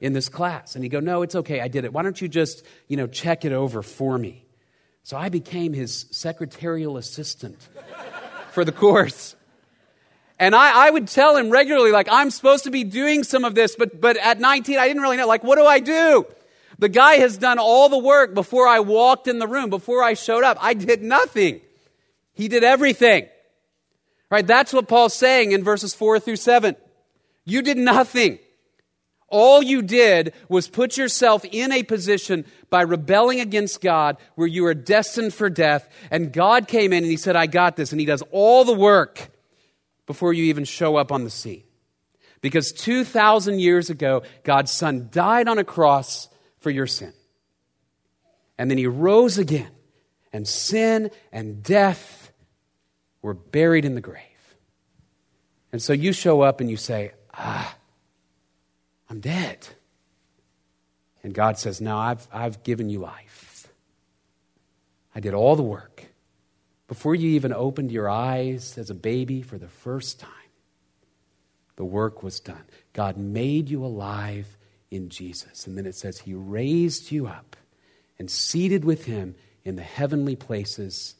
in 0.00 0.12
this 0.12 0.28
class. 0.28 0.74
And 0.74 0.84
he'd 0.84 0.90
go, 0.90 1.00
No, 1.00 1.22
it's 1.22 1.34
okay, 1.34 1.60
I 1.60 1.68
did 1.68 1.84
it. 1.84 1.92
Why 1.92 2.02
don't 2.02 2.20
you 2.20 2.28
just, 2.28 2.64
you 2.88 2.96
know, 2.96 3.06
check 3.06 3.44
it 3.44 3.52
over 3.52 3.82
for 3.82 4.18
me? 4.18 4.44
So 5.04 5.16
I 5.16 5.28
became 5.28 5.72
his 5.72 6.06
secretarial 6.10 6.96
assistant 6.96 7.68
for 8.50 8.64
the 8.64 8.72
course. 8.72 9.36
And 10.40 10.54
I, 10.54 10.86
I, 10.86 10.90
would 10.90 11.08
tell 11.08 11.36
him 11.36 11.50
regularly, 11.50 11.90
like, 11.90 12.08
I'm 12.10 12.30
supposed 12.30 12.64
to 12.64 12.70
be 12.70 12.84
doing 12.84 13.24
some 13.24 13.44
of 13.44 13.56
this, 13.56 13.74
but, 13.74 14.00
but 14.00 14.16
at 14.16 14.38
19, 14.38 14.78
I 14.78 14.86
didn't 14.86 15.02
really 15.02 15.16
know. 15.16 15.26
Like, 15.26 15.42
what 15.42 15.56
do 15.56 15.64
I 15.64 15.80
do? 15.80 16.26
The 16.78 16.88
guy 16.88 17.14
has 17.14 17.38
done 17.38 17.58
all 17.58 17.88
the 17.88 17.98
work 17.98 18.34
before 18.34 18.68
I 18.68 18.78
walked 18.78 19.26
in 19.26 19.40
the 19.40 19.48
room, 19.48 19.68
before 19.68 20.04
I 20.04 20.14
showed 20.14 20.44
up. 20.44 20.58
I 20.60 20.74
did 20.74 21.02
nothing. 21.02 21.60
He 22.34 22.46
did 22.46 22.62
everything. 22.62 23.26
Right? 24.30 24.46
That's 24.46 24.72
what 24.72 24.88
Paul's 24.88 25.14
saying 25.14 25.52
in 25.52 25.64
verses 25.64 25.94
4 25.94 26.20
through 26.20 26.36
7. 26.36 26.76
You 27.44 27.62
did 27.62 27.78
nothing. 27.78 28.38
All 29.28 29.62
you 29.62 29.82
did 29.82 30.32
was 30.48 30.68
put 30.68 30.96
yourself 30.96 31.44
in 31.44 31.70
a 31.72 31.82
position 31.82 32.46
by 32.70 32.82
rebelling 32.82 33.40
against 33.40 33.80
God 33.80 34.16
where 34.36 34.46
you 34.46 34.64
are 34.66 34.74
destined 34.74 35.34
for 35.34 35.50
death. 35.50 35.88
And 36.10 36.32
God 36.32 36.66
came 36.66 36.92
in 36.92 37.04
and 37.04 37.10
He 37.10 37.16
said, 37.16 37.36
I 37.36 37.46
got 37.46 37.76
this. 37.76 37.92
And 37.92 38.00
He 38.00 38.06
does 38.06 38.22
all 38.30 38.64
the 38.64 38.72
work 38.72 39.30
before 40.06 40.32
you 40.32 40.44
even 40.44 40.64
show 40.64 40.96
up 40.96 41.12
on 41.12 41.24
the 41.24 41.30
scene. 41.30 41.62
Because 42.40 42.72
2,000 42.72 43.58
years 43.58 43.90
ago, 43.90 44.22
God's 44.44 44.70
Son 44.70 45.08
died 45.10 45.48
on 45.48 45.58
a 45.58 45.64
cross 45.64 46.28
for 46.60 46.70
your 46.70 46.86
sin. 46.86 47.12
And 48.56 48.70
then 48.70 48.78
He 48.78 48.86
rose 48.86 49.38
again. 49.38 49.70
And 50.32 50.46
sin 50.46 51.10
and 51.32 51.62
death 51.62 52.27
were 53.22 53.34
buried 53.34 53.84
in 53.84 53.94
the 53.94 54.00
grave. 54.00 54.22
And 55.72 55.82
so 55.82 55.92
you 55.92 56.12
show 56.12 56.40
up 56.40 56.60
and 56.60 56.70
you 56.70 56.76
say, 56.76 57.12
Ah, 57.34 57.76
I'm 59.10 59.20
dead. 59.20 59.66
And 61.22 61.34
God 61.34 61.58
says, 61.58 61.80
No, 61.80 61.96
I've, 61.96 62.26
I've 62.32 62.62
given 62.62 62.88
you 62.88 63.00
life. 63.00 63.68
I 65.14 65.20
did 65.20 65.34
all 65.34 65.56
the 65.56 65.62
work. 65.62 66.04
Before 66.86 67.14
you 67.14 67.30
even 67.30 67.52
opened 67.52 67.92
your 67.92 68.08
eyes 68.08 68.78
as 68.78 68.88
a 68.88 68.94
baby 68.94 69.42
for 69.42 69.58
the 69.58 69.68
first 69.68 70.20
time, 70.20 70.30
the 71.76 71.84
work 71.84 72.22
was 72.22 72.40
done. 72.40 72.64
God 72.92 73.16
made 73.16 73.68
you 73.68 73.84
alive 73.84 74.56
in 74.90 75.10
Jesus. 75.10 75.66
And 75.66 75.76
then 75.76 75.86
it 75.86 75.94
says, 75.94 76.18
He 76.18 76.34
raised 76.34 77.12
you 77.12 77.26
up 77.26 77.56
and 78.18 78.30
seated 78.30 78.84
with 78.84 79.04
Him 79.04 79.34
in 79.64 79.76
the 79.76 79.82
heavenly 79.82 80.34
places 80.34 81.14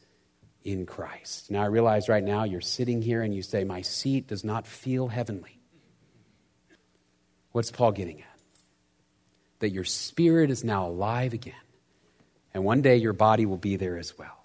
in 0.63 0.85
Christ. 0.85 1.51
Now, 1.51 1.61
I 1.63 1.67
realize 1.67 2.09
right 2.09 2.23
now 2.23 2.43
you're 2.43 2.61
sitting 2.61 3.01
here 3.01 3.21
and 3.21 3.33
you 3.33 3.41
say, 3.41 3.63
My 3.63 3.81
seat 3.81 4.27
does 4.27 4.43
not 4.43 4.67
feel 4.67 5.07
heavenly. 5.07 5.59
What's 7.51 7.71
Paul 7.71 7.91
getting 7.91 8.21
at? 8.21 8.39
That 9.59 9.71
your 9.71 9.83
spirit 9.83 10.51
is 10.51 10.63
now 10.63 10.87
alive 10.87 11.33
again. 11.33 11.53
And 12.53 12.63
one 12.63 12.81
day 12.81 12.97
your 12.97 13.13
body 13.13 13.45
will 13.45 13.57
be 13.57 13.75
there 13.75 13.97
as 13.97 14.17
well. 14.17 14.39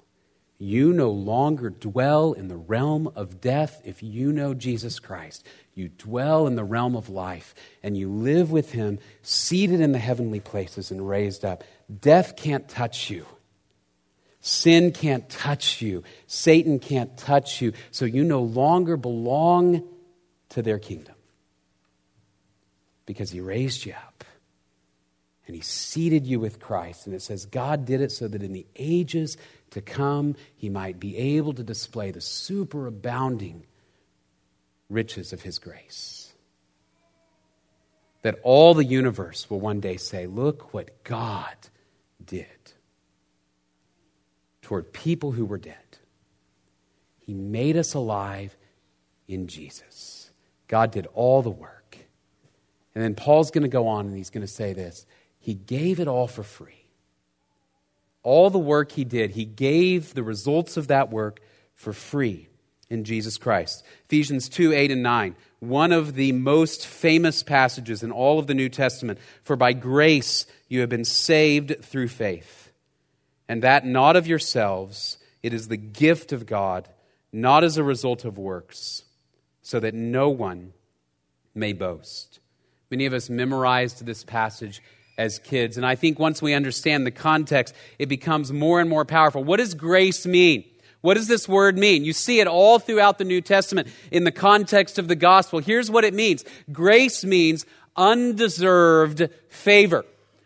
You 0.59 0.92
no 0.92 1.11
longer 1.11 1.68
dwell 1.68 2.33
in 2.33 2.48
the 2.48 2.57
realm 2.57 3.11
of 3.16 3.40
death 3.40 3.83
if 3.85 4.03
you 4.03 4.33
know 4.33 4.55
Jesus 4.55 5.00
Christ. 5.00 5.44
You 5.74 5.88
dwell 5.88 6.46
in 6.46 6.55
the 6.55 6.64
realm 6.64 6.94
of 6.94 7.09
life 7.09 7.55
and 7.83 7.96
you 7.96 8.09
live 8.09 8.53
with 8.53 8.72
Him, 8.72 8.98
seated 9.22 9.81
in 9.81 9.92
the 9.92 9.98
heavenly 9.98 10.40
places 10.40 10.90
and 10.90 11.07
raised 11.09 11.44
up. 11.44 11.64
Death 12.00 12.37
can't 12.37 12.68
touch 12.68 13.11
you. 13.11 13.27
Sin 14.46 14.92
can't 14.92 15.26
touch 15.30 15.80
you. 15.80 16.02
Satan 16.26 16.78
can't 16.78 17.16
touch 17.16 17.62
you. 17.62 17.72
So 17.90 18.04
you 18.04 18.24
no 18.24 18.42
longer 18.42 18.98
belong 18.98 19.83
to 20.50 20.61
their 20.61 20.78
kingdom 20.78 21.14
because 23.07 23.30
He 23.30 23.40
raised 23.40 23.87
you 23.87 23.94
up 23.94 24.22
and 25.46 25.57
He 25.57 25.62
seated 25.62 26.26
you 26.26 26.40
with 26.40 26.61
Christ. 26.61 27.07
And 27.07 27.14
it 27.14 27.22
says 27.22 27.46
God 27.46 27.87
did 27.87 28.02
it 28.02 28.12
so 28.12 28.28
that 28.28 28.42
in 28.42 28.52
the 28.52 28.66
ages 28.76 29.38
to 29.70 29.80
come, 29.80 30.37
He 30.54 30.68
might 30.68 31.00
be 31.00 31.16
able 31.16 31.54
to 31.54 31.62
display 31.62 32.11
the 32.11 32.20
superabounding 32.20 33.62
riches 34.90 35.33
of 35.33 35.40
His 35.40 35.59
grace. 35.59 36.35
That 38.20 38.40
all 38.42 38.74
the 38.74 38.85
universe 38.85 39.48
will 39.48 39.61
one 39.61 39.80
day 39.80 39.96
say, 39.96 40.26
Look 40.26 40.74
what 40.74 41.02
God 41.02 41.57
did 42.22 42.54
toward 44.64 44.92
people 44.92 45.33
who 45.33 45.44
were 45.44 45.59
dead. 45.59 45.77
He 47.20 47.35
made 47.35 47.77
us 47.77 47.94
alive 47.94 48.57
in 49.29 49.46
Jesus. 49.46 50.31
God 50.68 50.90
did 50.90 51.07
all 51.14 51.42
the 51.42 51.50
work. 51.50 51.98
And 52.94 53.05
then 53.05 53.14
Paul's 53.14 53.50
going 53.50 53.62
to 53.62 53.68
go 53.68 53.87
on 53.87 54.07
and 54.07 54.16
he's 54.16 54.31
going 54.31 54.46
to 54.46 54.53
say 54.53 54.72
this 54.72 55.07
He 55.38 55.55
gave 55.55 56.00
it 56.00 56.09
all 56.09 56.27
for 56.27 56.42
free. 56.42 56.88
All 58.22 58.48
the 58.48 58.59
work 58.59 58.92
he 58.92 59.05
did, 59.05 59.33
he 59.33 59.44
gave 59.44 60.14
the 60.14 60.22
results 60.22 60.79
of 60.79 60.88
that 60.88 61.11
work 61.11 61.40
for 61.74 61.92
free 61.92 62.48
in 62.88 63.05
Jesus 63.05 63.37
Christ. 63.37 63.85
Ephesians 64.07 64.48
2 64.48 64.72
8 64.72 64.90
and 64.90 65.03
9, 65.03 65.37
one 65.61 65.92
of 65.92 66.14
the 66.14 66.33
most 66.33 66.87
famous 66.87 67.42
passages 67.42 68.03
in 68.03 68.11
all 68.11 68.38
of 68.38 68.46
the 68.46 68.55
New 68.55 68.70
Testament. 68.70 69.18
For 69.42 69.57
by 69.57 69.74
grace 69.74 70.46
you 70.68 70.81
have 70.81 70.88
been 70.88 71.05
saved 71.05 71.85
through 71.85 72.09
faith 72.09 72.63
and 73.48 73.62
that 73.62 73.87
not 73.87 74.16
of 74.16 74.26
yourselves. 74.26 75.18
It 75.42 75.52
is 75.52 75.68
the 75.68 75.76
gift 75.76 76.33
of 76.33 76.46
God, 76.46 76.88
not 77.33 77.64
as 77.64 77.76
a 77.76 77.85
result 77.85 78.24
of 78.24 78.38
works, 78.38 79.04
so 79.62 79.80
that 79.80 79.94
no 79.94 80.30
one 80.30 80.72
may 81.54 81.72
boast. 81.72 82.40
Many 82.90 83.07
of 83.07 83.12
us 83.12 83.28
memorized 83.28 84.04
this 84.04 84.24
passage 84.24 84.83
as 85.16 85.38
kids, 85.38 85.76
and 85.76 85.87
I 85.87 85.94
think 85.94 86.18
once 86.18 86.42
we 86.42 86.54
understand 86.54 87.07
the 87.07 87.11
context, 87.11 87.74
it 87.98 88.07
becomes 88.07 88.52
more 88.52 88.80
and 88.80 88.90
more 88.90 89.04
powerful. 89.04 89.44
What 89.44 89.59
does 89.59 89.74
grace 89.74 90.26
mean? 90.26 90.64
What 91.00 91.14
does 91.14 91.28
this 91.28 91.46
word 91.46 91.76
mean? 91.76 92.04
You 92.04 92.14
see 92.14 92.40
it 92.40 92.46
all 92.46 92.78
throughout 92.78 93.18
the 93.18 93.24
New 93.24 93.42
Testament 93.42 93.88
in 94.11 94.24
the 94.24 94.33
context 94.33 94.98
of 94.98 95.07
the 95.07 95.14
gospel. 95.14 95.59
Here's 95.59 95.90
what 95.90 96.04
it 96.04 96.14
means 96.14 96.44
grace 96.72 97.24
means 97.24 97.66
undeserved 97.94 99.28
favor. 99.50 100.04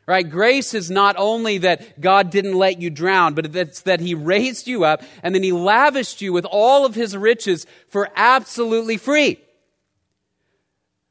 Right? 0.09 0.29
Grace 0.29 0.73
is 0.73 0.90
not 0.90 1.16
only 1.18 1.59
that 1.59 2.01
God 2.01 2.31
didn't 2.31 2.55
let 2.55 2.81
you 2.81 2.88
drown, 2.88 3.35
but 3.35 3.55
it's 3.55 3.83
that 3.83 4.01
He 4.01 4.14
raised 4.14 4.66
you 4.66 4.85
up 4.85 5.03
and 5.23 5.35
then 5.35 5.42
He 5.42 5.53
lavished 5.53 6.23
you 6.23 6.33
with 6.33 6.47
all 6.47 6.87
of 6.87 6.94
His 6.94 7.14
riches 7.14 7.66
for 7.90 8.09
absolutely 8.16 8.97
free. 8.97 9.38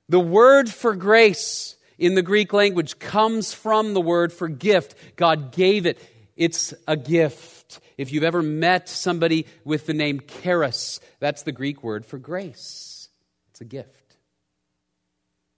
The 0.09 0.19
word 0.19 0.67
for 0.67 0.95
grace 0.95 1.75
in 1.99 2.15
the 2.15 2.23
Greek 2.23 2.53
language 2.53 2.97
comes 2.97 3.53
from 3.53 3.93
the 3.93 4.01
word 4.01 4.33
for 4.33 4.47
gift. 4.47 4.95
God 5.15 5.51
gave 5.51 5.85
it. 5.85 6.01
It's 6.35 6.73
a 6.87 6.97
gift. 6.97 7.79
If 7.99 8.11
you've 8.11 8.23
ever 8.23 8.41
met 8.41 8.89
somebody 8.89 9.45
with 9.63 9.85
the 9.85 9.93
name 9.93 10.21
charis, 10.41 10.99
that's 11.19 11.43
the 11.43 11.51
Greek 11.51 11.83
word 11.83 12.03
for 12.03 12.17
grace. 12.17 13.09
It's 13.51 13.61
a 13.61 13.65
gift. 13.65 14.15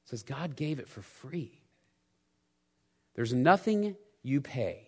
It 0.03 0.09
says 0.09 0.23
God 0.23 0.57
gave 0.57 0.79
it 0.79 0.89
for 0.89 1.01
free. 1.01 1.58
There's 3.19 3.33
nothing 3.33 3.97
you 4.23 4.39
pay 4.39 4.87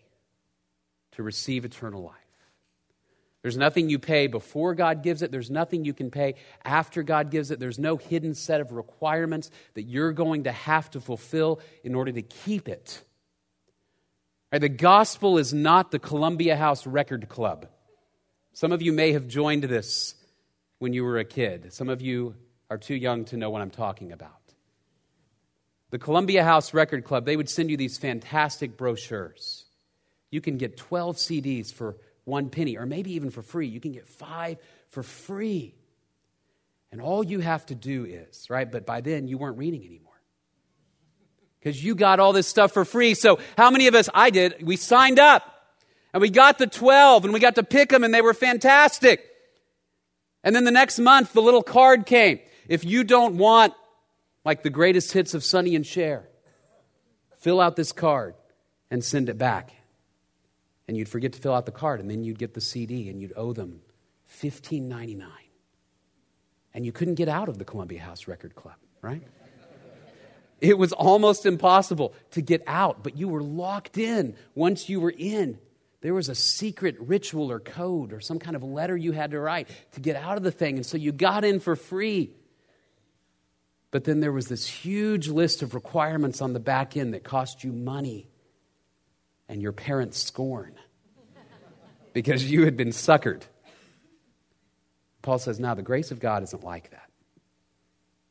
to 1.12 1.22
receive 1.22 1.66
eternal 1.66 2.02
life. 2.02 2.16
There's 3.42 3.58
nothing 3.58 3.90
you 3.90 4.00
pay 4.00 4.28
before 4.28 4.74
God 4.74 5.04
gives 5.04 5.22
it. 5.22 5.32
There's 5.32 5.52
nothing 5.52 5.84
you 5.84 5.94
can 5.94 6.12
pay 6.12 6.36
after 6.64 7.04
God 7.04 7.30
gives 7.30 7.52
it. 7.52 7.60
There's 7.60 7.78
no 7.78 7.98
hidden 7.98 8.34
set 8.34 8.62
of 8.62 8.72
requirements 8.72 9.52
that 9.74 9.82
you're 9.82 10.14
going 10.14 10.46
to 10.46 10.54
have 10.54 10.90
to 10.92 11.02
fulfill 11.02 11.60
in 11.84 11.94
order 11.94 12.14
to 12.14 12.22
keep 12.22 12.70
it. 12.70 13.04
Right, 14.50 14.62
the 14.62 14.70
gospel 14.70 15.38
is 15.38 15.54
not 15.54 15.92
the 15.92 16.00
Columbia 16.00 16.56
House 16.56 16.88
Record 16.88 17.28
Club. 17.28 17.68
Some 18.54 18.72
of 18.72 18.82
you 18.82 18.94
may 18.94 19.12
have 19.12 19.28
joined 19.28 19.66
this 19.66 20.16
when 20.80 20.94
you 20.94 21.04
were 21.04 21.18
a 21.18 21.26
kid. 21.26 21.74
Some 21.74 21.90
of 21.90 22.02
you 22.02 22.36
are 22.70 22.78
too 22.78 22.96
young 22.96 23.26
to 23.26 23.36
know 23.36 23.50
what 23.50 23.62
I'm 23.62 23.72
talking 23.72 24.14
about 24.14 24.41
the 25.92 26.00
Columbia 26.00 26.44
House 26.44 26.74
Record 26.74 27.04
Club, 27.04 27.26
they 27.26 27.38
would 27.38 27.50
send 27.50 27.70
you 27.70 27.78
these 27.78 27.98
fantastic 27.98 28.78
brochures. 28.78 29.66
You 30.32 30.42
can 30.42 30.58
get 30.58 30.78
12 30.78 31.18
CDs 31.18 31.72
for 31.72 31.98
one 32.24 32.50
penny, 32.50 32.78
or 32.78 32.86
maybe 32.86 33.14
even 33.14 33.30
for 33.30 33.42
free. 33.42 33.68
You 33.68 33.82
can 33.82 33.92
get 33.92 34.08
five 34.08 34.58
for 34.90 35.04
free. 35.04 35.76
And 36.92 37.02
all 37.02 37.24
you 37.24 37.42
have 37.42 37.66
to 37.68 37.76
do 37.76 38.06
is, 38.06 38.50
right? 38.50 38.70
But 38.70 38.86
by 38.86 39.02
then, 39.02 39.28
you 39.28 39.38
weren't 39.38 39.58
reading 39.58 39.86
anymore. 39.86 40.08
Because 41.60 41.84
you 41.84 41.94
got 41.94 42.20
all 42.20 42.34
this 42.34 42.48
stuff 42.48 42.72
for 42.72 42.86
free. 42.86 43.14
So, 43.14 43.40
how 43.58 43.70
many 43.70 43.88
of 43.88 43.96
us, 43.96 44.10
I 44.14 44.30
did, 44.30 44.64
we 44.66 44.78
signed 44.78 45.20
up 45.20 45.44
and 46.14 46.22
we 46.22 46.30
got 46.30 46.58
the 46.58 46.68
12 46.68 47.26
and 47.26 47.34
we 47.34 47.40
got 47.40 47.56
to 47.56 47.64
pick 47.64 47.90
them 47.90 48.04
and 48.04 48.14
they 48.14 48.22
were 48.22 48.34
fantastic. 48.34 49.26
And 50.44 50.56
then 50.56 50.64
the 50.64 50.72
next 50.72 51.00
month, 51.00 51.34
the 51.34 51.42
little 51.42 51.62
card 51.62 52.06
came. 52.06 52.40
If 52.68 52.84
you 52.84 53.04
don't 53.04 53.38
want 53.38 53.74
like 54.44 54.64
the 54.64 54.70
greatest 54.70 55.12
hits 55.12 55.34
of 55.34 55.44
Sonny 55.44 55.76
and 55.76 55.86
Cher. 55.86 56.28
Fill 57.40 57.60
out 57.60 57.76
this 57.76 57.92
card 57.92 58.36
and 58.90 59.04
send 59.04 59.30
it 59.30 59.38
back. 59.38 59.74
And 60.88 60.98
you'd 60.98 61.10
forget 61.10 61.34
to 61.34 61.40
fill 61.40 61.54
out 61.54 61.66
the 61.66 61.72
card, 61.72 62.00
and 62.00 62.10
then 62.10 62.24
you'd 62.24 62.40
get 62.40 62.54
the 62.54 62.62
CD 62.62 63.10
and 63.10 63.22
you'd 63.22 63.34
owe 63.36 63.54
them 63.54 63.82
$15.99. 64.42 65.24
And 66.74 66.86
you 66.86 66.92
couldn't 66.92 67.16
get 67.16 67.30
out 67.30 67.50
of 67.50 67.58
the 67.58 67.66
Columbia 67.66 68.02
House 68.02 68.28
Record 68.28 68.56
Club, 68.56 68.76
right? 69.02 69.24
It 70.60 70.78
was 70.78 70.94
almost 70.94 71.46
impossible 71.46 72.14
to 72.32 72.42
get 72.42 72.64
out, 72.68 73.04
but 73.04 73.18
you 73.18 73.28
were 73.28 73.42
locked 73.42 73.98
in 73.98 74.36
once 74.54 74.90
you 74.90 75.02
were 75.02 75.14
in. 75.16 75.58
There 76.02 76.14
was 76.14 76.30
a 76.30 76.36
secret 76.36 76.98
ritual 77.00 77.52
or 77.52 77.60
code 77.60 78.14
or 78.14 78.22
some 78.22 78.40
kind 78.40 78.56
of 78.56 78.64
letter 78.64 78.96
you 78.96 79.12
had 79.12 79.32
to 79.32 79.40
write 79.40 79.70
to 79.94 80.00
get 80.00 80.16
out 80.16 80.38
of 80.38 80.44
the 80.44 80.52
thing, 80.52 80.76
and 80.76 80.86
so 80.86 80.98
you 80.98 81.12
got 81.12 81.44
in 81.44 81.60
for 81.60 81.76
free. 81.76 82.32
But 83.92 84.06
then 84.06 84.22
there 84.22 84.32
was 84.32 84.48
this 84.48 84.66
huge 84.66 85.28
list 85.28 85.62
of 85.62 85.76
requirements 85.76 86.42
on 86.42 86.54
the 86.54 86.60
back 86.60 86.96
end 86.96 87.14
that 87.14 87.24
cost 87.24 87.64
you 87.64 87.74
money 87.74 88.30
and 89.50 89.62
your 89.62 89.74
parents' 89.74 90.18
scorn 90.18 90.74
because 92.14 92.50
you 92.50 92.64
had 92.64 92.78
been 92.78 92.90
suckered. 92.90 93.44
Paul 95.22 95.40
says, 95.40 95.60
now 95.60 95.76
the 95.76 95.84
grace 95.84 96.12
of 96.12 96.20
God 96.20 96.42
isn't 96.44 96.64
like 96.64 96.92
that. 96.92 97.10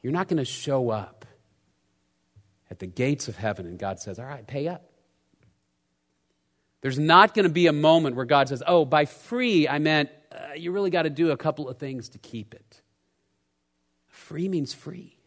You're 0.02 0.14
not 0.14 0.28
going 0.28 0.38
to 0.38 0.46
show 0.46 0.88
up 0.88 1.26
at 2.70 2.78
the 2.78 2.86
gates 2.86 3.28
of 3.28 3.36
heaven 3.36 3.66
and 3.66 3.78
God 3.78 4.00
says, 4.00 4.18
all 4.18 4.24
right, 4.24 4.46
pay 4.46 4.66
up. 4.66 4.86
There's 6.80 6.98
not 6.98 7.34
going 7.34 7.44
to 7.44 7.52
be 7.52 7.66
a 7.66 7.72
moment 7.72 8.16
where 8.16 8.24
God 8.24 8.48
says, 8.48 8.62
oh, 8.66 8.86
by 8.86 9.04
free, 9.04 9.68
I 9.68 9.78
meant 9.78 10.08
uh, 10.32 10.54
you 10.56 10.72
really 10.72 10.88
got 10.88 11.02
to 11.02 11.10
do 11.10 11.30
a 11.30 11.36
couple 11.36 11.68
of 11.68 11.76
things 11.76 12.10
to 12.10 12.18
keep 12.18 12.54
it. 12.54 12.80
Free 14.08 14.48
means 14.48 14.72
free. 14.72 15.19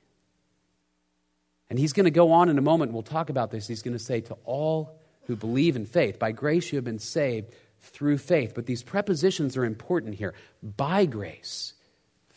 And 1.70 1.80
he's 1.80 1.94
going 1.94 2.06
to 2.06 2.12
go 2.12 2.32
on 2.32 2.50
in 2.50 2.58
a 2.58 2.62
moment. 2.62 2.94
We'll 2.94 3.02
talk 3.02 3.30
about 3.30 3.52
this. 3.52 3.68
He's 3.68 3.82
going 3.82 3.98
to 3.98 4.04
say 4.04 4.22
to 4.22 4.38
all 4.46 5.00
who 5.26 5.36
believe 5.36 5.76
in 5.76 5.86
faith, 5.86 6.20
by 6.20 6.32
grace 6.32 6.72
you 6.72 6.78
have 6.78 6.84
been 6.84 7.00
saved 7.00 7.54
through 7.80 8.18
faith. 8.18 8.54
But 8.54 8.66
these 8.66 8.84
prepositions 8.84 9.56
are 9.58 9.66
important 9.66 10.16
here. 10.16 10.34
By 10.62 11.06
grace, 11.06 11.74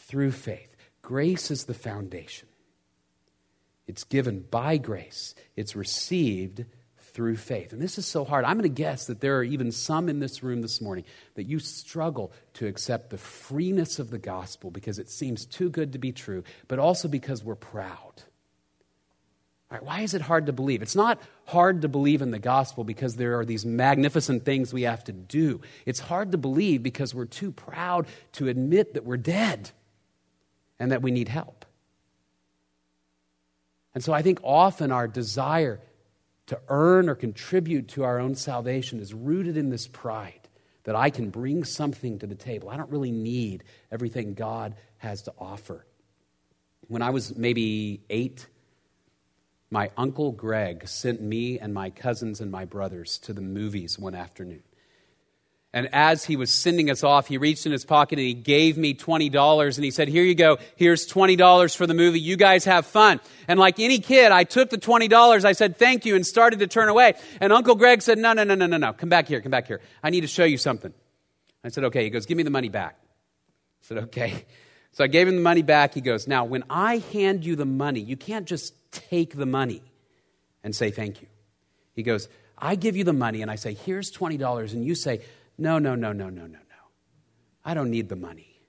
through 0.06 0.32
faith. 0.32 0.76
Grace 1.02 1.50
is 1.50 1.64
the 1.64 1.74
foundation. 1.74 2.48
It's 3.86 4.04
given 4.04 4.40
by 4.40 4.78
grace, 4.78 5.34
it's 5.54 5.76
received 5.76 6.64
through 6.98 7.36
faith. 7.36 7.72
And 7.72 7.80
this 7.80 7.98
is 7.98 8.06
so 8.06 8.24
hard. 8.24 8.44
I'm 8.44 8.58
going 8.58 8.64
to 8.64 8.68
guess 8.68 9.06
that 9.06 9.20
there 9.20 9.38
are 9.38 9.44
even 9.44 9.72
some 9.72 10.08
in 10.08 10.20
this 10.20 10.42
room 10.42 10.60
this 10.60 10.82
morning 10.82 11.04
that 11.34 11.44
you 11.44 11.58
struggle 11.58 12.32
to 12.54 12.66
accept 12.66 13.10
the 13.10 13.16
freeness 13.16 13.98
of 13.98 14.10
the 14.10 14.18
gospel 14.18 14.70
because 14.70 14.98
it 14.98 15.08
seems 15.08 15.46
too 15.46 15.70
good 15.70 15.92
to 15.92 15.98
be 15.98 16.12
true, 16.12 16.44
but 16.68 16.78
also 16.78 17.08
because 17.08 17.42
we're 17.42 17.54
proud. 17.54 18.22
Why 19.80 20.00
is 20.02 20.14
it 20.14 20.22
hard 20.22 20.46
to 20.46 20.52
believe? 20.52 20.80
It's 20.80 20.94
not 20.94 21.20
hard 21.44 21.82
to 21.82 21.88
believe 21.88 22.22
in 22.22 22.30
the 22.30 22.38
gospel 22.38 22.84
because 22.84 23.16
there 23.16 23.38
are 23.38 23.44
these 23.44 23.66
magnificent 23.66 24.44
things 24.44 24.72
we 24.72 24.82
have 24.82 25.02
to 25.04 25.12
do. 25.12 25.60
It's 25.84 25.98
hard 25.98 26.32
to 26.32 26.38
believe 26.38 26.82
because 26.82 27.14
we're 27.14 27.24
too 27.24 27.50
proud 27.50 28.06
to 28.32 28.48
admit 28.48 28.94
that 28.94 29.04
we're 29.04 29.16
dead 29.16 29.70
and 30.78 30.92
that 30.92 31.02
we 31.02 31.10
need 31.10 31.28
help. 31.28 31.64
And 33.92 34.04
so 34.04 34.12
I 34.12 34.22
think 34.22 34.40
often 34.44 34.92
our 34.92 35.08
desire 35.08 35.80
to 36.46 36.60
earn 36.68 37.08
or 37.08 37.16
contribute 37.16 37.88
to 37.88 38.04
our 38.04 38.20
own 38.20 38.36
salvation 38.36 39.00
is 39.00 39.12
rooted 39.12 39.56
in 39.56 39.70
this 39.70 39.88
pride 39.88 40.48
that 40.84 40.94
I 40.94 41.10
can 41.10 41.30
bring 41.30 41.64
something 41.64 42.20
to 42.20 42.26
the 42.28 42.36
table. 42.36 42.68
I 42.68 42.76
don't 42.76 42.90
really 42.90 43.10
need 43.10 43.64
everything 43.90 44.34
God 44.34 44.76
has 44.98 45.22
to 45.22 45.32
offer. 45.38 45.84
When 46.86 47.02
I 47.02 47.10
was 47.10 47.36
maybe 47.36 48.02
eight, 48.08 48.46
my 49.70 49.90
uncle 49.96 50.32
Greg 50.32 50.86
sent 50.86 51.20
me 51.20 51.58
and 51.58 51.74
my 51.74 51.90
cousins 51.90 52.40
and 52.40 52.50
my 52.50 52.64
brothers 52.64 53.18
to 53.18 53.32
the 53.32 53.40
movies 53.40 53.98
one 53.98 54.14
afternoon. 54.14 54.62
And 55.72 55.90
as 55.92 56.24
he 56.24 56.36
was 56.36 56.50
sending 56.50 56.88
us 56.88 57.04
off, 57.04 57.26
he 57.26 57.36
reached 57.36 57.66
in 57.66 57.72
his 57.72 57.84
pocket 57.84 58.18
and 58.18 58.26
he 58.26 58.32
gave 58.32 58.78
me 58.78 58.94
$20 58.94 59.76
and 59.76 59.84
he 59.84 59.90
said, 59.90 60.08
Here 60.08 60.22
you 60.22 60.34
go. 60.34 60.56
Here's 60.76 61.06
$20 61.06 61.76
for 61.76 61.86
the 61.86 61.92
movie. 61.92 62.18
You 62.18 62.36
guys 62.36 62.64
have 62.64 62.86
fun. 62.86 63.20
And 63.46 63.60
like 63.60 63.78
any 63.78 63.98
kid, 63.98 64.32
I 64.32 64.44
took 64.44 64.70
the 64.70 64.78
$20. 64.78 65.44
I 65.44 65.52
said, 65.52 65.76
Thank 65.76 66.06
you, 66.06 66.16
and 66.16 66.24
started 66.24 66.60
to 66.60 66.66
turn 66.66 66.88
away. 66.88 67.12
And 67.42 67.52
Uncle 67.52 67.74
Greg 67.74 68.00
said, 68.00 68.16
No, 68.16 68.32
no, 68.32 68.44
no, 68.44 68.54
no, 68.54 68.66
no, 68.66 68.78
no. 68.78 68.94
Come 68.94 69.10
back 69.10 69.28
here. 69.28 69.42
Come 69.42 69.50
back 69.50 69.66
here. 69.66 69.82
I 70.02 70.08
need 70.08 70.22
to 70.22 70.28
show 70.28 70.44
you 70.44 70.56
something. 70.56 70.94
I 71.62 71.68
said, 71.68 71.84
Okay. 71.84 72.04
He 72.04 72.10
goes, 72.10 72.24
Give 72.24 72.38
me 72.38 72.42
the 72.42 72.48
money 72.48 72.70
back. 72.70 72.96
I 73.02 73.82
said, 73.82 73.98
Okay. 74.04 74.46
So 74.92 75.04
I 75.04 75.08
gave 75.08 75.28
him 75.28 75.36
the 75.36 75.42
money 75.42 75.60
back. 75.60 75.92
He 75.92 76.00
goes, 76.00 76.26
Now, 76.26 76.46
when 76.46 76.64
I 76.70 76.98
hand 77.12 77.44
you 77.44 77.54
the 77.54 77.66
money, 77.66 78.00
you 78.00 78.16
can't 78.16 78.46
just 78.46 78.85
take 79.08 79.36
the 79.36 79.46
money 79.46 79.82
and 80.62 80.74
say 80.74 80.90
thank 80.90 81.22
you. 81.22 81.28
He 81.94 82.02
goes, 82.02 82.28
I 82.58 82.74
give 82.74 82.96
you 82.96 83.04
the 83.04 83.12
money 83.12 83.42
and 83.42 83.50
I 83.50 83.56
say, 83.56 83.74
Here's 83.74 84.10
$20. 84.12 84.72
And 84.72 84.84
you 84.84 84.94
say, 84.94 85.22
no, 85.58 85.78
no, 85.78 85.94
no, 85.94 86.12
no, 86.12 86.28
no, 86.28 86.42
no, 86.42 86.58
no. 86.58 86.58
I 87.64 87.74
don't 87.74 87.90
need 87.90 88.08
the 88.08 88.16
money. 88.16 88.60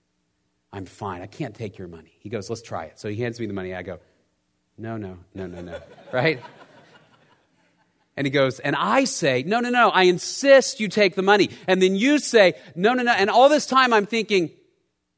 I'm 0.72 0.86
fine. 0.86 1.22
I 1.22 1.28
can't 1.28 1.56
take 1.56 1.78
your 1.78 1.88
money. 1.88 2.18
He 2.20 2.30
goes, 2.30 2.50
Let's 2.50 2.62
try 2.62 2.86
it. 2.86 3.00
So 3.00 3.10
he 3.10 3.16
hands 3.18 3.40
me 3.40 3.46
the 3.46 3.54
money. 3.54 3.74
I 3.74 3.84
go, 3.84 4.00
No, 4.78 4.98
no, 4.98 5.18
no, 5.34 5.48
no, 5.48 5.62
no. 5.62 5.80
right? 6.14 6.42
And 8.18 8.26
he 8.26 8.32
goes, 8.32 8.60
and 8.60 8.76
I 8.76 9.04
say, 9.04 9.44
no, 9.44 9.60
no, 9.60 9.70
no, 9.70 9.90
I 9.90 10.04
insist 10.04 10.80
you 10.80 10.88
take 10.88 11.14
the 11.14 11.22
money. 11.22 11.52
And 11.68 11.80
then 11.80 11.96
you 11.96 12.18
say, 12.18 12.56
no, 12.76 12.94
no, 12.94 13.04
no. 13.04 13.12
And 13.12 13.30
all 13.30 13.48
this 13.48 13.68
time 13.68 13.94
I'm 13.94 14.08
thinking, 14.08 14.50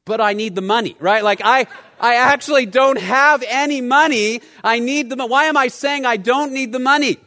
but 0.09 0.19
I 0.19 0.33
need 0.33 0.55
the 0.55 0.61
money, 0.61 0.97
right? 0.99 1.23
Like 1.23 1.39
I, 1.43 1.67
I 1.99 2.15
actually 2.15 2.65
don't 2.65 2.97
have 2.99 3.43
any 3.47 3.79
money. 3.79 4.41
I 4.63 4.79
need 4.79 5.09
the 5.09 5.15
money. 5.15 5.29
Why 5.29 5.45
am 5.45 5.55
I 5.55 5.67
saying 5.67 6.05
I 6.05 6.17
don't 6.17 6.51
need 6.51 6.71
the 6.71 6.79
money? 6.79 7.19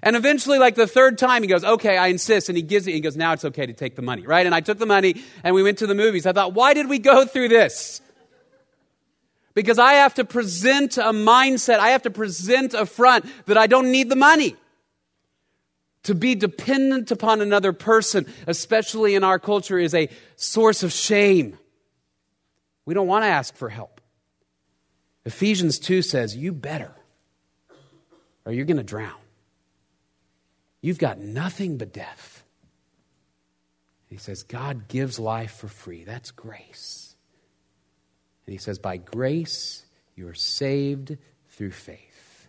And 0.00 0.14
eventually, 0.14 0.60
like 0.60 0.76
the 0.76 0.86
third 0.86 1.18
time, 1.18 1.42
he 1.42 1.48
goes, 1.48 1.64
okay, 1.64 1.98
I 1.98 2.06
insist. 2.06 2.48
And 2.48 2.56
he 2.56 2.62
gives 2.62 2.86
it. 2.86 2.92
He 2.92 3.00
goes, 3.00 3.16
now 3.16 3.32
it's 3.32 3.44
okay 3.44 3.66
to 3.66 3.72
take 3.72 3.96
the 3.96 4.02
money, 4.02 4.24
right? 4.24 4.46
And 4.46 4.54
I 4.54 4.60
took 4.60 4.78
the 4.78 4.86
money 4.86 5.20
and 5.42 5.56
we 5.56 5.62
went 5.64 5.78
to 5.78 5.88
the 5.88 5.94
movies. 5.96 6.24
I 6.24 6.32
thought, 6.32 6.54
why 6.54 6.72
did 6.72 6.88
we 6.88 7.00
go 7.00 7.26
through 7.26 7.48
this? 7.48 8.00
Because 9.54 9.80
I 9.80 9.94
have 9.94 10.14
to 10.14 10.24
present 10.24 10.98
a 10.98 11.10
mindset, 11.10 11.80
I 11.80 11.90
have 11.90 12.02
to 12.02 12.10
present 12.10 12.74
a 12.74 12.86
front 12.86 13.26
that 13.46 13.58
I 13.58 13.66
don't 13.66 13.90
need 13.90 14.08
the 14.08 14.16
money. 14.16 14.56
To 16.04 16.14
be 16.14 16.36
dependent 16.36 17.10
upon 17.10 17.40
another 17.40 17.72
person, 17.72 18.32
especially 18.46 19.16
in 19.16 19.24
our 19.24 19.40
culture, 19.40 19.80
is 19.80 19.94
a 19.94 20.08
source 20.36 20.84
of 20.84 20.92
shame. 20.92 21.58
We 22.88 22.94
don't 22.94 23.06
want 23.06 23.24
to 23.24 23.28
ask 23.28 23.54
for 23.54 23.68
help. 23.68 24.00
Ephesians 25.26 25.78
2 25.78 26.00
says, 26.00 26.34
You 26.34 26.52
better, 26.52 26.94
or 28.46 28.52
you're 28.52 28.64
going 28.64 28.78
to 28.78 28.82
drown. 28.82 29.20
You've 30.80 30.98
got 30.98 31.18
nothing 31.18 31.76
but 31.76 31.92
death. 31.92 32.42
he 34.08 34.16
says, 34.16 34.42
God 34.42 34.88
gives 34.88 35.18
life 35.18 35.50
for 35.56 35.68
free. 35.68 36.04
That's 36.04 36.30
grace. 36.30 37.14
And 38.46 38.54
he 38.54 38.58
says, 38.58 38.78
by 38.78 38.96
grace, 38.96 39.84
you 40.16 40.26
are 40.28 40.34
saved 40.34 41.18
through 41.50 41.72
faith. 41.72 42.48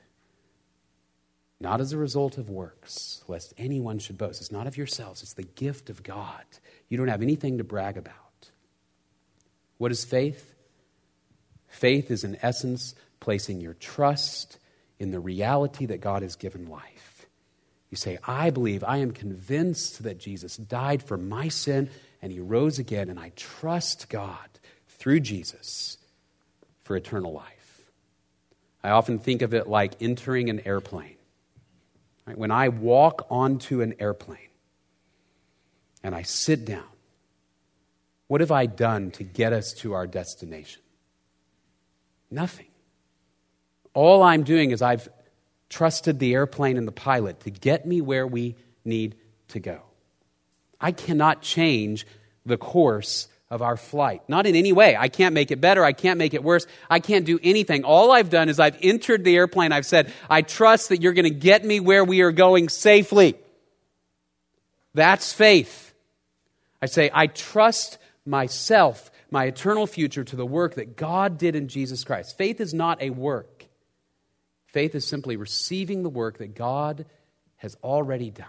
Not 1.59 1.81
as 1.81 1.91
a 1.91 1.97
result 1.97 2.37
of 2.37 2.49
works, 2.49 3.25
lest 3.27 3.53
anyone 3.57 3.99
should 3.99 4.17
boast. 4.17 4.39
It's 4.39 4.53
not 4.53 4.67
of 4.67 4.77
yourselves, 4.77 5.21
it's 5.21 5.33
the 5.33 5.43
gift 5.43 5.89
of 5.89 6.01
God. 6.01 6.45
You 6.87 6.97
don't 6.97 7.09
have 7.09 7.21
anything 7.21 7.57
to 7.57 7.65
brag 7.65 7.97
about. 7.97 8.28
What 9.79 9.91
is 9.91 10.05
faith? 10.05 10.53
Faith 11.67 12.11
is, 12.11 12.23
in 12.23 12.37
essence, 12.43 12.93
placing 13.19 13.61
your 13.61 13.73
trust 13.73 14.59
in 14.99 15.11
the 15.11 15.19
reality 15.19 15.87
that 15.87 16.01
God 16.01 16.21
has 16.21 16.35
given 16.35 16.69
life. 16.69 17.25
You 17.89 17.97
say, 17.97 18.19
I 18.27 18.51
believe, 18.51 18.83
I 18.83 18.97
am 18.97 19.11
convinced 19.11 20.03
that 20.03 20.19
Jesus 20.19 20.57
died 20.57 21.01
for 21.01 21.17
my 21.17 21.47
sin 21.47 21.89
and 22.21 22.31
he 22.31 22.39
rose 22.39 22.77
again, 22.77 23.09
and 23.09 23.17
I 23.17 23.31
trust 23.35 24.09
God 24.09 24.47
through 24.87 25.21
Jesus 25.21 25.97
for 26.83 26.97
eternal 26.97 27.31
life. 27.31 27.89
I 28.83 28.89
often 28.89 29.19
think 29.19 29.41
of 29.41 29.53
it 29.53 29.67
like 29.67 29.93
entering 30.01 30.49
an 30.49 30.59
airplane. 30.65 31.15
Right? 32.25 32.37
When 32.37 32.51
I 32.51 32.67
walk 32.67 33.25
onto 33.29 33.81
an 33.81 33.95
airplane 33.99 34.49
and 36.03 36.13
I 36.13 36.23
sit 36.23 36.65
down, 36.65 36.88
what 38.29 38.41
have 38.41 38.51
I 38.51 38.67
done 38.67 39.09
to 39.11 39.23
get 39.23 39.53
us 39.53 39.73
to 39.79 39.93
our 39.93 40.05
destination? 40.05 40.83
Nothing. 42.29 42.67
All 43.95 44.21
I'm 44.21 44.43
doing 44.43 44.69
is 44.69 44.83
I've 44.83 45.09
trusted 45.67 46.19
the 46.19 46.35
airplane 46.35 46.77
and 46.77 46.87
the 46.87 46.91
pilot 46.91 47.39
to 47.41 47.49
get 47.49 47.87
me 47.87 48.01
where 48.01 48.27
we 48.27 48.55
need 48.85 49.15
to 49.49 49.59
go. 49.59 49.81
I 50.79 50.91
cannot 50.91 51.41
change 51.41 52.05
the 52.45 52.55
course 52.55 53.27
of 53.49 53.63
our 53.63 53.75
flight. 53.75 54.21
Not 54.27 54.45
in 54.45 54.55
any 54.55 54.73
way. 54.73 54.95
I 54.95 55.09
can't 55.09 55.33
make 55.33 55.49
it 55.49 55.59
better. 55.59 55.83
I 55.83 55.93
can't 55.93 56.19
make 56.19 56.35
it 56.35 56.43
worse. 56.43 56.67
I 56.87 56.99
can't 56.99 57.25
do 57.25 57.39
anything. 57.41 57.83
All 57.83 58.11
I've 58.11 58.29
done 58.29 58.47
is 58.47 58.59
I've 58.59 58.77
entered 58.83 59.23
the 59.23 59.35
airplane. 59.35 59.71
I've 59.71 59.87
said, 59.87 60.13
I 60.29 60.43
trust 60.43 60.89
that 60.89 61.01
you're 61.01 61.13
going 61.13 61.23
to 61.23 61.31
get 61.31 61.65
me 61.65 61.79
where 61.79 62.05
we 62.05 62.21
are 62.21 62.31
going 62.31 62.69
safely. 62.69 63.35
That's 64.93 65.33
faith. 65.33 65.95
I 66.79 66.85
say, 66.85 67.09
I 67.11 67.25
trust 67.25 67.97
myself, 68.25 69.11
my 69.31 69.45
eternal 69.45 69.87
future, 69.87 70.23
to 70.23 70.35
the 70.35 70.45
work 70.45 70.75
that 70.75 70.95
God 70.95 71.37
did 71.37 71.55
in 71.55 71.67
Jesus 71.67 72.03
Christ. 72.03 72.37
Faith 72.37 72.59
is 72.59 72.73
not 72.73 73.01
a 73.01 73.09
work. 73.09 73.65
Faith 74.67 74.93
is 74.95 75.05
simply 75.05 75.35
receiving 75.35 76.03
the 76.03 76.09
work 76.09 76.37
that 76.37 76.55
God 76.55 77.05
has 77.57 77.75
already 77.83 78.29
done. 78.29 78.47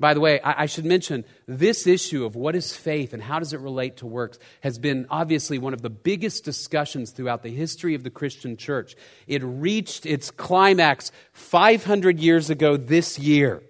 By 0.00 0.14
the 0.14 0.20
way, 0.20 0.40
I, 0.42 0.64
should 0.64 0.86
mention 0.86 1.26
this 1.46 1.86
issue 1.86 2.24
of 2.24 2.34
what 2.34 2.56
is 2.56 2.74
faith 2.74 3.12
and 3.12 3.22
how 3.22 3.38
does 3.38 3.52
it 3.52 3.60
relate 3.60 3.98
to 3.98 4.06
works 4.06 4.38
has 4.62 4.78
been 4.78 5.06
obviously 5.10 5.58
one 5.58 5.74
of 5.74 5.82
the 5.82 5.90
biggest 5.90 6.42
discussions 6.42 7.10
throughout 7.10 7.42
the 7.42 7.50
history 7.50 7.94
of 7.94 8.02
the 8.02 8.08
Christian 8.08 8.56
church. 8.56 8.96
It 9.26 9.42
reached 9.44 10.06
its 10.06 10.30
climax 10.30 11.12
500 11.34 12.18
years 12.18 12.48
ago 12.48 12.78
this 12.78 13.18
year. 13.18 13.62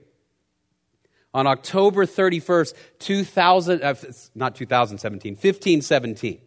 On 1.32 1.46
October 1.46 2.06
31st, 2.06 2.74
2000, 2.98 3.82
uh, 3.82 3.94
not 4.34 4.56
2017, 4.56 5.34
1517, 5.34 6.40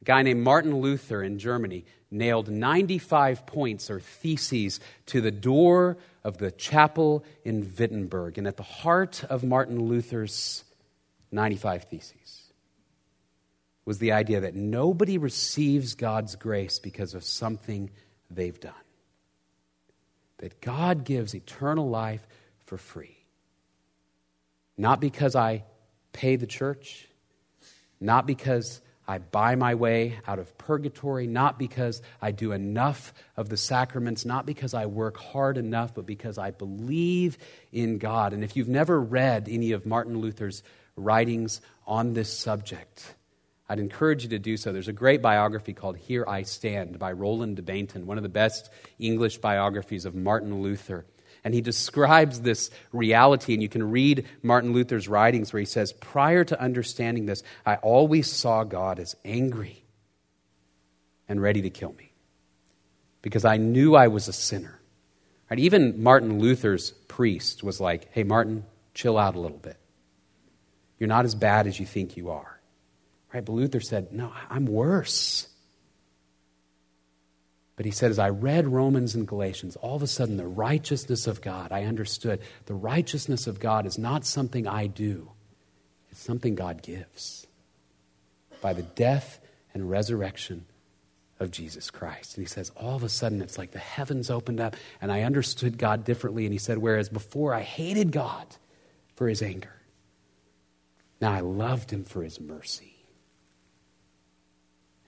a 0.00 0.04
guy 0.04 0.22
named 0.22 0.42
Martin 0.42 0.76
Luther 0.80 1.22
in 1.22 1.38
Germany 1.38 1.84
nailed 2.10 2.48
95 2.48 3.44
points 3.46 3.90
or 3.90 4.00
theses 4.00 4.80
to 5.06 5.20
the 5.20 5.32
door 5.32 5.98
of 6.22 6.38
the 6.38 6.50
chapel 6.50 7.24
in 7.44 7.72
Wittenberg. 7.76 8.38
And 8.38 8.46
at 8.46 8.56
the 8.56 8.62
heart 8.62 9.24
of 9.24 9.42
Martin 9.42 9.88
Luther's 9.88 10.64
95 11.32 11.84
theses 11.84 12.52
was 13.84 13.98
the 13.98 14.12
idea 14.12 14.40
that 14.40 14.54
nobody 14.54 15.18
receives 15.18 15.94
God's 15.94 16.36
grace 16.36 16.78
because 16.78 17.14
of 17.14 17.24
something 17.24 17.90
they've 18.30 18.60
done. 18.60 18.74
That 20.38 20.60
God 20.60 21.04
gives 21.04 21.34
eternal 21.34 21.88
life 21.88 22.26
for 22.68 22.76
free. 22.76 23.16
Not 24.76 25.00
because 25.00 25.34
I 25.34 25.64
pay 26.12 26.36
the 26.36 26.46
church, 26.46 27.08
not 28.00 28.26
because 28.26 28.80
I 29.08 29.18
buy 29.18 29.54
my 29.54 29.74
way 29.74 30.18
out 30.26 30.38
of 30.38 30.56
purgatory, 30.58 31.26
not 31.26 31.58
because 31.58 32.02
I 32.20 32.30
do 32.30 32.52
enough 32.52 33.14
of 33.38 33.48
the 33.48 33.56
sacraments, 33.56 34.26
not 34.26 34.44
because 34.44 34.74
I 34.74 34.84
work 34.84 35.16
hard 35.16 35.56
enough, 35.56 35.94
but 35.94 36.04
because 36.04 36.36
I 36.36 36.50
believe 36.50 37.38
in 37.72 37.96
God. 37.96 38.34
And 38.34 38.44
if 38.44 38.54
you've 38.54 38.68
never 38.68 39.00
read 39.00 39.48
any 39.50 39.72
of 39.72 39.86
Martin 39.86 40.18
Luther's 40.18 40.62
writings 40.94 41.62
on 41.86 42.12
this 42.12 42.30
subject, 42.30 43.14
I'd 43.66 43.78
encourage 43.80 44.24
you 44.24 44.28
to 44.30 44.38
do 44.38 44.58
so. 44.58 44.72
There's 44.74 44.88
a 44.88 44.92
great 44.92 45.22
biography 45.22 45.72
called 45.72 45.96
Here 45.96 46.26
I 46.28 46.42
Stand 46.42 46.98
by 46.98 47.12
Roland 47.12 47.56
de 47.56 47.62
Bainton, 47.62 48.04
one 48.04 48.18
of 48.18 48.22
the 48.22 48.28
best 48.28 48.68
English 48.98 49.38
biographies 49.38 50.04
of 50.04 50.14
Martin 50.14 50.62
Luther. 50.62 51.06
And 51.44 51.54
he 51.54 51.60
describes 51.60 52.40
this 52.40 52.70
reality, 52.92 53.54
and 53.54 53.62
you 53.62 53.68
can 53.68 53.90
read 53.90 54.26
Martin 54.42 54.72
Luther's 54.72 55.08
writings 55.08 55.52
where 55.52 55.60
he 55.60 55.66
says, 55.66 55.92
Prior 55.92 56.44
to 56.44 56.60
understanding 56.60 57.26
this, 57.26 57.42
I 57.64 57.76
always 57.76 58.30
saw 58.30 58.64
God 58.64 58.98
as 58.98 59.16
angry 59.24 59.84
and 61.28 61.40
ready 61.40 61.62
to 61.62 61.70
kill 61.70 61.92
me 61.92 62.12
because 63.22 63.44
I 63.44 63.56
knew 63.56 63.94
I 63.94 64.08
was 64.08 64.28
a 64.28 64.32
sinner. 64.32 64.80
Right? 65.50 65.60
Even 65.60 66.02
Martin 66.02 66.38
Luther's 66.38 66.90
priest 66.90 67.62
was 67.62 67.80
like, 67.80 68.08
Hey, 68.12 68.24
Martin, 68.24 68.64
chill 68.94 69.18
out 69.18 69.36
a 69.36 69.40
little 69.40 69.58
bit. 69.58 69.76
You're 70.98 71.08
not 71.08 71.24
as 71.24 71.34
bad 71.34 71.66
as 71.66 71.78
you 71.78 71.86
think 71.86 72.16
you 72.16 72.30
are. 72.30 72.60
Right? 73.32 73.44
But 73.44 73.52
Luther 73.52 73.80
said, 73.80 74.12
No, 74.12 74.32
I'm 74.50 74.66
worse. 74.66 75.48
But 77.78 77.86
he 77.86 77.92
said, 77.92 78.10
as 78.10 78.18
I 78.18 78.30
read 78.30 78.66
Romans 78.66 79.14
and 79.14 79.24
Galatians, 79.24 79.76
all 79.76 79.94
of 79.94 80.02
a 80.02 80.08
sudden 80.08 80.36
the 80.36 80.48
righteousness 80.48 81.28
of 81.28 81.40
God, 81.40 81.70
I 81.70 81.84
understood 81.84 82.40
the 82.66 82.74
righteousness 82.74 83.46
of 83.46 83.60
God 83.60 83.86
is 83.86 83.96
not 83.96 84.26
something 84.26 84.66
I 84.66 84.88
do, 84.88 85.30
it's 86.10 86.20
something 86.20 86.56
God 86.56 86.82
gives 86.82 87.46
by 88.60 88.72
the 88.72 88.82
death 88.82 89.38
and 89.72 89.88
resurrection 89.88 90.64
of 91.38 91.52
Jesus 91.52 91.88
Christ. 91.88 92.36
And 92.36 92.44
he 92.44 92.50
says, 92.50 92.70
all 92.70 92.96
of 92.96 93.04
a 93.04 93.08
sudden 93.08 93.40
it's 93.40 93.58
like 93.58 93.70
the 93.70 93.78
heavens 93.78 94.28
opened 94.28 94.58
up 94.58 94.74
and 95.00 95.12
I 95.12 95.22
understood 95.22 95.78
God 95.78 96.04
differently. 96.04 96.46
And 96.46 96.52
he 96.52 96.58
said, 96.58 96.78
whereas 96.78 97.08
before 97.08 97.54
I 97.54 97.60
hated 97.60 98.10
God 98.10 98.56
for 99.14 99.28
his 99.28 99.40
anger, 99.40 99.76
now 101.20 101.30
I 101.30 101.40
loved 101.42 101.92
him 101.92 102.02
for 102.02 102.24
his 102.24 102.40
mercy. 102.40 102.96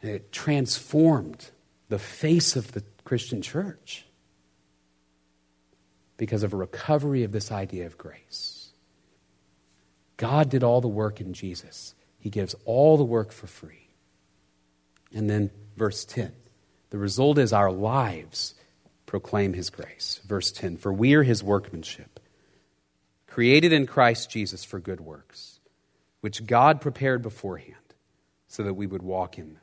And 0.03 0.13
it 0.13 0.31
transformed 0.31 1.51
the 1.91 1.99
face 1.99 2.57
of 2.57 2.73
the 2.73 2.83
Christian 3.05 3.43
church 3.43 4.07
because 6.17 6.43
of 6.43 6.55
a 6.55 6.57
recovery 6.57 7.25
of 7.25 7.33
this 7.33 7.53
idea 7.53 7.85
of 7.85 7.99
grace. 7.99 8.71
God 10.17 10.49
did 10.49 10.63
all 10.63 10.81
the 10.81 10.89
work 10.89 11.21
in 11.21 11.35
Jesus, 11.35 11.95
He 12.19 12.31
gives 12.31 12.55
all 12.65 12.97
the 12.97 13.05
work 13.05 13.33
for 13.33 13.47
free. 13.47 13.89
And 15.13 15.29
then 15.29 15.51
verse 15.77 16.05
10 16.05 16.33
the 16.91 16.99
result 16.99 17.39
is 17.39 17.53
our 17.53 17.71
lives 17.73 18.55
proclaim 19.07 19.55
His 19.55 19.71
grace. 19.71 20.21
Verse 20.27 20.53
10 20.53 20.77
For 20.77 20.93
we 20.93 21.15
are 21.15 21.25
His 21.25 21.43
workmanship, 21.43 22.21
created 23.27 23.73
in 23.73 23.87
Christ 23.87 24.31
Jesus 24.31 24.65
for 24.65 24.79
good 24.79 25.01
works, 25.01 25.59
which 26.21 26.47
God 26.47 26.81
prepared 26.81 27.23
beforehand 27.23 27.75
so 28.47 28.63
that 28.63 28.75
we 28.75 28.87
would 28.87 29.03
walk 29.03 29.39
in 29.39 29.55
them. 29.55 29.63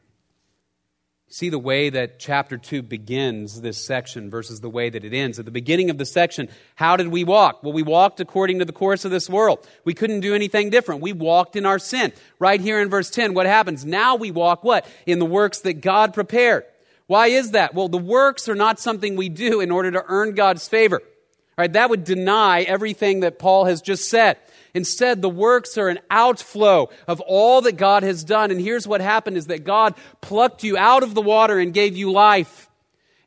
See 1.29 1.49
the 1.49 1.59
way 1.59 1.89
that 1.89 2.19
chapter 2.19 2.57
2 2.57 2.83
begins 2.83 3.59
this 3.59 3.77
section 3.77 4.29
versus 4.29 4.61
the 4.61 4.69
way 4.69 4.89
that 4.89 5.03
it 5.03 5.13
ends. 5.13 5.39
At 5.39 5.45
the 5.45 5.51
beginning 5.51 5.89
of 5.89 5.97
the 5.97 6.05
section, 6.05 6.47
how 6.75 6.95
did 6.95 7.09
we 7.09 7.25
walk? 7.25 7.63
Well, 7.63 7.73
we 7.73 7.83
walked 7.83 8.21
according 8.21 8.59
to 8.59 8.65
the 8.65 8.71
course 8.71 9.03
of 9.03 9.11
this 9.11 9.29
world. 9.29 9.67
We 9.83 9.93
couldn't 9.93 10.21
do 10.21 10.33
anything 10.33 10.69
different. 10.69 11.01
We 11.01 11.11
walked 11.11 11.57
in 11.57 11.65
our 11.65 11.79
sin. 11.79 12.13
Right 12.39 12.61
here 12.61 12.79
in 12.81 12.89
verse 12.89 13.09
10, 13.09 13.33
what 13.33 13.45
happens? 13.45 13.85
Now 13.85 14.15
we 14.15 14.31
walk 14.31 14.63
what? 14.63 14.87
In 15.05 15.19
the 15.19 15.25
works 15.25 15.59
that 15.59 15.81
God 15.81 16.13
prepared. 16.13 16.63
Why 17.07 17.27
is 17.27 17.51
that? 17.51 17.73
Well, 17.73 17.89
the 17.89 17.97
works 17.97 18.47
are 18.47 18.55
not 18.55 18.79
something 18.79 19.17
we 19.17 19.27
do 19.27 19.59
in 19.59 19.69
order 19.69 19.91
to 19.91 20.05
earn 20.07 20.33
God's 20.33 20.69
favor. 20.69 21.01
All 21.01 21.63
right, 21.63 21.73
that 21.73 21.89
would 21.89 22.05
deny 22.05 22.61
everything 22.61 23.21
that 23.21 23.37
Paul 23.37 23.65
has 23.65 23.81
just 23.81 24.09
said. 24.09 24.37
Instead, 24.77 25.23
the 25.23 25.29
works 25.29 25.75
are 25.75 25.89
an 25.89 25.97
outflow 26.11 26.89
of 27.07 27.19
all 27.21 27.61
that 27.61 27.77
God 27.77 28.03
has 28.03 28.23
done. 28.23 28.51
And 28.51 28.61
here's 28.61 28.87
what 28.87 29.01
happened 29.01 29.35
is 29.35 29.47
that 29.47 29.63
God 29.63 29.95
plucked 30.21 30.63
you 30.63 30.77
out 30.77 31.01
of 31.01 31.15
the 31.15 31.21
water 31.21 31.57
and 31.57 31.73
gave 31.73 31.97
you 31.97 32.11
life. 32.11 32.69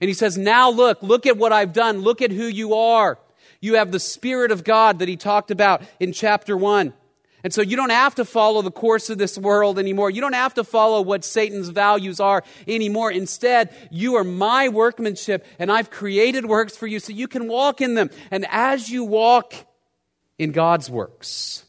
And 0.01 0.09
he 0.09 0.15
says, 0.15 0.39
now 0.39 0.71
look, 0.71 1.03
look 1.03 1.27
at 1.27 1.37
what 1.37 1.53
I've 1.53 1.73
done. 1.73 2.03
Look 2.03 2.23
at 2.23 2.31
who 2.31 2.45
you 2.45 2.75
are. 2.75 3.19
You 3.61 3.75
have 3.75 3.91
the 3.91 3.99
Spirit 3.99 4.53
of 4.53 4.63
God 4.63 5.01
that 5.01 5.09
he 5.09 5.17
talked 5.17 5.51
about 5.51 5.83
in 5.99 6.13
chapter 6.13 6.57
one. 6.57 6.95
And 7.43 7.53
so 7.53 7.63
you 7.63 7.75
don't 7.75 7.91
have 7.91 8.15
to 8.15 8.25
follow 8.25 8.63
the 8.63 8.71
course 8.71 9.11
of 9.11 9.19
this 9.19 9.37
world 9.37 9.77
anymore. 9.79 10.09
You 10.09 10.21
don't 10.21 10.35
have 10.35 10.55
to 10.55 10.63
follow 10.63 11.03
what 11.03 11.25
Satan's 11.25 11.71
values 11.71 12.21
are 12.21 12.45
anymore. 12.69 13.11
Instead, 13.11 13.75
you 13.91 14.15
are 14.15 14.25
my 14.25 14.69
workmanship 14.69 15.45
and 15.59 15.73
I've 15.73 15.91
created 15.91 16.47
works 16.47 16.77
for 16.77 16.87
you 16.87 17.01
so 17.01 17.13
you 17.13 17.27
can 17.27 17.49
walk 17.49 17.81
in 17.81 17.95
them. 17.95 18.11
And 18.31 18.47
as 18.51 18.89
you 18.89 19.05
walk 19.05 19.55
in 20.41 20.53
God's 20.53 20.89
works. 20.89 21.65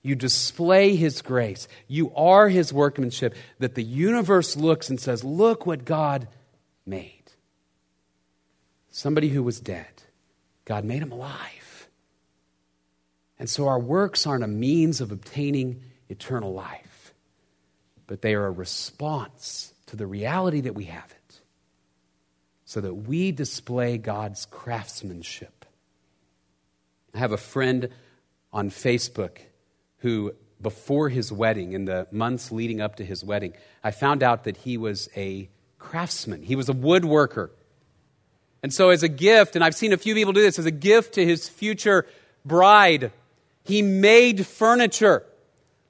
You 0.00 0.14
display 0.14 0.94
His 0.94 1.20
grace. 1.20 1.66
You 1.88 2.14
are 2.14 2.48
His 2.48 2.72
workmanship 2.72 3.34
that 3.58 3.74
the 3.74 3.82
universe 3.82 4.56
looks 4.56 4.88
and 4.88 5.00
says, 5.00 5.24
Look 5.24 5.66
what 5.66 5.84
God 5.84 6.28
made. 6.86 7.32
Somebody 8.90 9.30
who 9.30 9.42
was 9.42 9.58
dead, 9.58 10.04
God 10.64 10.84
made 10.84 11.02
him 11.02 11.10
alive. 11.10 11.88
And 13.40 13.50
so 13.50 13.66
our 13.66 13.80
works 13.80 14.28
aren't 14.28 14.44
a 14.44 14.48
means 14.48 15.00
of 15.00 15.10
obtaining 15.10 15.82
eternal 16.08 16.52
life, 16.52 17.12
but 18.06 18.22
they 18.22 18.34
are 18.34 18.46
a 18.46 18.52
response 18.52 19.74
to 19.86 19.96
the 19.96 20.06
reality 20.06 20.60
that 20.60 20.76
we 20.76 20.84
have 20.84 21.10
it, 21.10 21.40
so 22.64 22.80
that 22.80 22.94
we 22.94 23.32
display 23.32 23.98
God's 23.98 24.46
craftsmanship. 24.46 25.64
I 27.14 27.18
have 27.18 27.32
a 27.32 27.36
friend 27.36 27.90
on 28.54 28.70
Facebook 28.70 29.38
who, 29.98 30.32
before 30.62 31.08
his 31.08 31.32
wedding, 31.32 31.72
in 31.72 31.84
the 31.84 32.06
months 32.12 32.52
leading 32.52 32.80
up 32.80 32.96
to 32.96 33.04
his 33.04 33.24
wedding, 33.24 33.52
I 33.82 33.90
found 33.90 34.22
out 34.22 34.44
that 34.44 34.58
he 34.58 34.78
was 34.78 35.08
a 35.16 35.50
craftsman, 35.78 36.42
he 36.42 36.56
was 36.56 36.68
a 36.70 36.72
woodworker. 36.72 37.50
And 38.62 38.72
so, 38.72 38.88
as 38.88 39.02
a 39.02 39.08
gift, 39.08 39.56
and 39.56 39.64
I've 39.64 39.74
seen 39.74 39.92
a 39.92 39.98
few 39.98 40.14
people 40.14 40.32
do 40.32 40.40
this, 40.40 40.58
as 40.58 40.64
a 40.64 40.70
gift 40.70 41.14
to 41.14 41.26
his 41.26 41.50
future 41.50 42.06
bride, 42.46 43.12
he 43.64 43.82
made 43.82 44.46
furniture. 44.46 45.24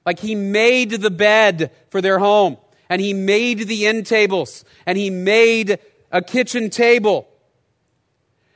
Like 0.05 0.19
he 0.19 0.35
made 0.35 0.91
the 0.91 1.09
bed 1.09 1.71
for 1.89 2.01
their 2.01 2.19
home, 2.19 2.57
and 2.89 3.01
he 3.01 3.13
made 3.13 3.59
the 3.59 3.87
end 3.87 4.05
tables, 4.05 4.65
and 4.85 4.97
he 4.97 5.09
made 5.09 5.79
a 6.11 6.21
kitchen 6.21 6.69
table. 6.69 7.27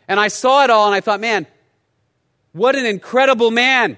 And 0.07 0.19
I 0.19 0.27
saw 0.27 0.63
it 0.63 0.69
all, 0.69 0.87
and 0.87 0.95
I 0.95 1.01
thought, 1.01 1.21
man, 1.21 1.47
what 2.53 2.75
an 2.75 2.85
incredible 2.85 3.51
man. 3.51 3.97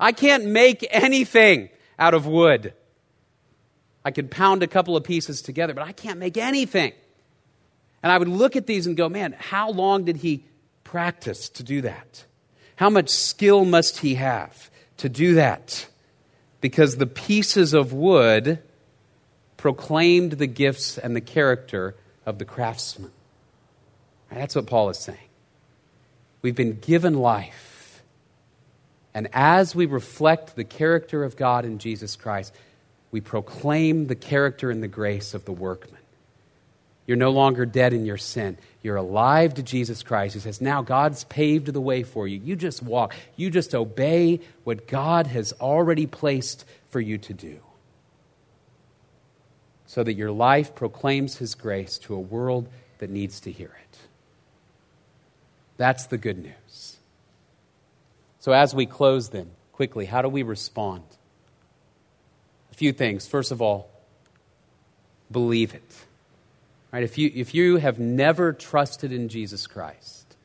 I 0.00 0.12
can't 0.12 0.46
make 0.46 0.86
anything 0.90 1.68
out 1.98 2.14
of 2.14 2.26
wood. 2.26 2.72
I 4.04 4.10
could 4.10 4.30
pound 4.30 4.62
a 4.62 4.66
couple 4.66 4.96
of 4.96 5.04
pieces 5.04 5.42
together, 5.42 5.74
but 5.74 5.82
I 5.84 5.92
can't 5.92 6.18
make 6.18 6.36
anything. 6.36 6.92
And 8.02 8.12
I 8.12 8.18
would 8.18 8.28
look 8.28 8.56
at 8.56 8.66
these 8.66 8.86
and 8.86 8.96
go, 8.96 9.08
man, 9.08 9.34
how 9.38 9.70
long 9.70 10.04
did 10.04 10.18
he 10.18 10.44
practice 10.84 11.48
to 11.50 11.62
do 11.62 11.82
that? 11.82 12.24
How 12.76 12.90
much 12.90 13.10
skill 13.10 13.64
must 13.64 13.98
he 13.98 14.14
have 14.14 14.70
to 14.98 15.08
do 15.08 15.34
that? 15.34 15.88
Because 16.60 16.96
the 16.96 17.06
pieces 17.06 17.74
of 17.74 17.92
wood 17.92 18.60
proclaimed 19.56 20.32
the 20.32 20.46
gifts 20.46 20.96
and 20.96 21.14
the 21.14 21.20
character 21.20 21.96
of 22.24 22.38
the 22.38 22.44
craftsman. 22.44 23.10
That's 24.30 24.54
what 24.54 24.66
Paul 24.66 24.90
is 24.90 24.98
saying. 24.98 25.18
We've 26.42 26.54
been 26.54 26.78
given 26.78 27.14
life. 27.14 28.02
And 29.14 29.28
as 29.32 29.74
we 29.74 29.86
reflect 29.86 30.54
the 30.54 30.64
character 30.64 31.24
of 31.24 31.36
God 31.36 31.64
in 31.64 31.78
Jesus 31.78 32.14
Christ, 32.14 32.54
we 33.10 33.20
proclaim 33.20 34.06
the 34.06 34.14
character 34.14 34.70
and 34.70 34.82
the 34.82 34.88
grace 34.88 35.34
of 35.34 35.44
the 35.44 35.52
workman. 35.52 35.98
You're 37.06 37.16
no 37.16 37.30
longer 37.30 37.64
dead 37.64 37.94
in 37.94 38.04
your 38.04 38.18
sin. 38.18 38.58
You're 38.82 38.96
alive 38.96 39.54
to 39.54 39.62
Jesus 39.62 40.02
Christ. 40.02 40.34
He 40.34 40.40
says, 40.40 40.60
Now 40.60 40.82
God's 40.82 41.24
paved 41.24 41.72
the 41.72 41.80
way 41.80 42.02
for 42.02 42.28
you. 42.28 42.38
You 42.38 42.54
just 42.54 42.82
walk. 42.82 43.14
You 43.34 43.50
just 43.50 43.74
obey 43.74 44.40
what 44.64 44.86
God 44.86 45.26
has 45.26 45.54
already 45.54 46.06
placed 46.06 46.66
for 46.90 47.00
you 47.00 47.16
to 47.16 47.32
do. 47.32 47.60
So 49.86 50.04
that 50.04 50.12
your 50.14 50.30
life 50.30 50.74
proclaims 50.74 51.38
His 51.38 51.54
grace 51.54 51.96
to 52.00 52.14
a 52.14 52.20
world 52.20 52.68
that 52.98 53.08
needs 53.08 53.40
to 53.40 53.50
hear 53.50 53.74
it. 53.82 53.98
That's 55.78 56.06
the 56.06 56.18
good 56.18 56.38
news. 56.38 56.98
So, 58.40 58.52
as 58.52 58.74
we 58.74 58.84
close, 58.84 59.30
then, 59.30 59.50
quickly, 59.72 60.04
how 60.04 60.20
do 60.20 60.28
we 60.28 60.42
respond? 60.42 61.04
A 62.70 62.74
few 62.74 62.92
things. 62.92 63.26
First 63.26 63.50
of 63.50 63.62
all, 63.62 63.88
believe 65.30 65.74
it. 65.74 66.04
Right? 66.92 67.02
If 67.02 67.16
you, 67.16 67.30
if 67.34 67.54
you 67.54 67.76
have 67.76 67.98
never 67.98 68.52
trusted 68.52 69.12
in 69.12 69.28
Jesus 69.28 69.66
Christ, 69.66 70.36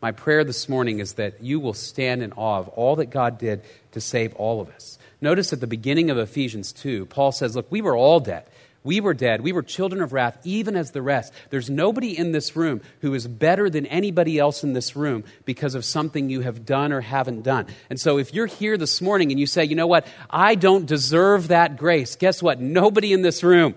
my 0.00 0.12
prayer 0.12 0.44
this 0.44 0.68
morning 0.68 1.00
is 1.00 1.14
that 1.14 1.42
you 1.42 1.58
will 1.58 1.74
stand 1.74 2.22
in 2.22 2.32
awe 2.32 2.58
of 2.58 2.68
all 2.68 2.96
that 2.96 3.06
God 3.06 3.38
did 3.38 3.62
to 3.92 4.00
save 4.00 4.32
all 4.34 4.60
of 4.60 4.70
us. 4.70 4.98
Notice 5.20 5.52
at 5.52 5.60
the 5.60 5.66
beginning 5.66 6.10
of 6.10 6.18
Ephesians 6.18 6.72
2, 6.72 7.06
Paul 7.06 7.32
says, 7.32 7.56
Look, 7.56 7.70
we 7.70 7.80
were 7.80 7.96
all 7.96 8.20
dead. 8.20 8.44
We 8.88 9.02
were 9.02 9.12
dead. 9.12 9.42
We 9.42 9.52
were 9.52 9.62
children 9.62 10.00
of 10.00 10.14
wrath, 10.14 10.38
even 10.44 10.74
as 10.74 10.92
the 10.92 11.02
rest. 11.02 11.34
There's 11.50 11.68
nobody 11.68 12.16
in 12.18 12.32
this 12.32 12.56
room 12.56 12.80
who 13.02 13.12
is 13.12 13.28
better 13.28 13.68
than 13.68 13.84
anybody 13.84 14.38
else 14.38 14.64
in 14.64 14.72
this 14.72 14.96
room 14.96 15.24
because 15.44 15.74
of 15.74 15.84
something 15.84 16.30
you 16.30 16.40
have 16.40 16.64
done 16.64 16.90
or 16.90 17.02
haven't 17.02 17.42
done. 17.42 17.66
And 17.90 18.00
so 18.00 18.16
if 18.16 18.32
you're 18.32 18.46
here 18.46 18.78
this 18.78 19.02
morning 19.02 19.30
and 19.30 19.38
you 19.38 19.46
say, 19.46 19.62
you 19.62 19.76
know 19.76 19.86
what, 19.86 20.06
I 20.30 20.54
don't 20.54 20.86
deserve 20.86 21.48
that 21.48 21.76
grace, 21.76 22.16
guess 22.16 22.42
what? 22.42 22.62
Nobody 22.62 23.12
in 23.12 23.20
this 23.20 23.44
room 23.44 23.74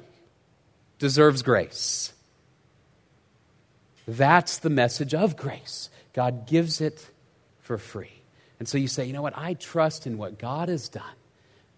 deserves 0.97 1.41
grace. 1.41 2.13
That's 4.07 4.59
the 4.59 4.69
message 4.69 5.13
of 5.13 5.35
grace. 5.35 5.89
God 6.13 6.47
gives 6.47 6.79
it 6.79 7.05
for 7.59 7.77
free. 7.77 8.21
And 8.59 8.67
so 8.69 8.77
you 8.77 8.87
say, 8.87 9.03
you 9.03 9.11
know 9.11 9.21
what, 9.21 9.37
I 9.37 9.55
trust 9.55 10.07
in 10.07 10.17
what 10.17 10.39
God 10.39 10.69
has 10.69 10.87
done 10.87 11.03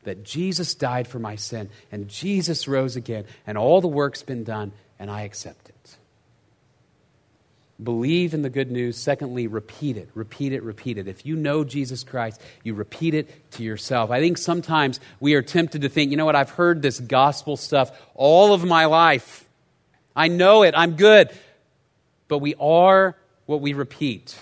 that 0.04 0.24
Jesus 0.24 0.76
died 0.76 1.08
for 1.08 1.20
my 1.20 1.36
sin 1.36 1.70
and 1.92 2.08
Jesus 2.08 2.68
rose 2.68 2.96
again 2.96 3.26
and 3.48 3.58
all 3.58 3.82
the 3.82 3.88
work's 3.88 4.24
been 4.24 4.44
done 4.44 4.72
and 5.00 5.10
I 5.10 5.22
accept 5.22 5.70
it. 5.70 5.98
Believe 7.82 8.34
in 8.34 8.44
the 8.44 8.50
good 8.50 8.72
news. 8.72 8.98
Secondly, 8.98 9.48
repeat 9.48 9.98
it, 9.98 10.10
repeat 10.14 10.54
it, 10.54 10.64
repeat 10.64 10.98
it. 10.98 11.08
If 11.08 11.26
you 11.26 11.36
know 11.36 11.64
Jesus 11.64 12.04
Christ, 12.04 12.40
you 12.64 12.76
repeat 12.76 13.14
it 13.14 13.52
to 13.54 13.64
yourself. 13.64 14.12
I 14.12 14.20
think 14.20 14.38
sometimes 14.38 15.00
we 15.20 15.34
are 15.34 15.42
tempted 15.42 15.82
to 15.82 15.90
think, 15.90 16.12
you 16.12 16.18
know 16.18 16.26
what, 16.26 16.36
I've 16.36 16.52
heard 16.52 16.82
this 16.82 17.00
gospel 17.00 17.58
stuff 17.58 17.92
all 18.14 18.54
of 18.54 18.64
my 18.64 18.86
life. 18.86 19.48
I 20.16 20.28
know 20.28 20.64
it. 20.64 20.76
I'm 20.78 20.96
good. 20.96 21.32
But 22.28 22.40
we 22.40 22.56
are 22.56 23.18
what 23.46 23.62
we 23.62 23.74
repeat. 23.74 24.38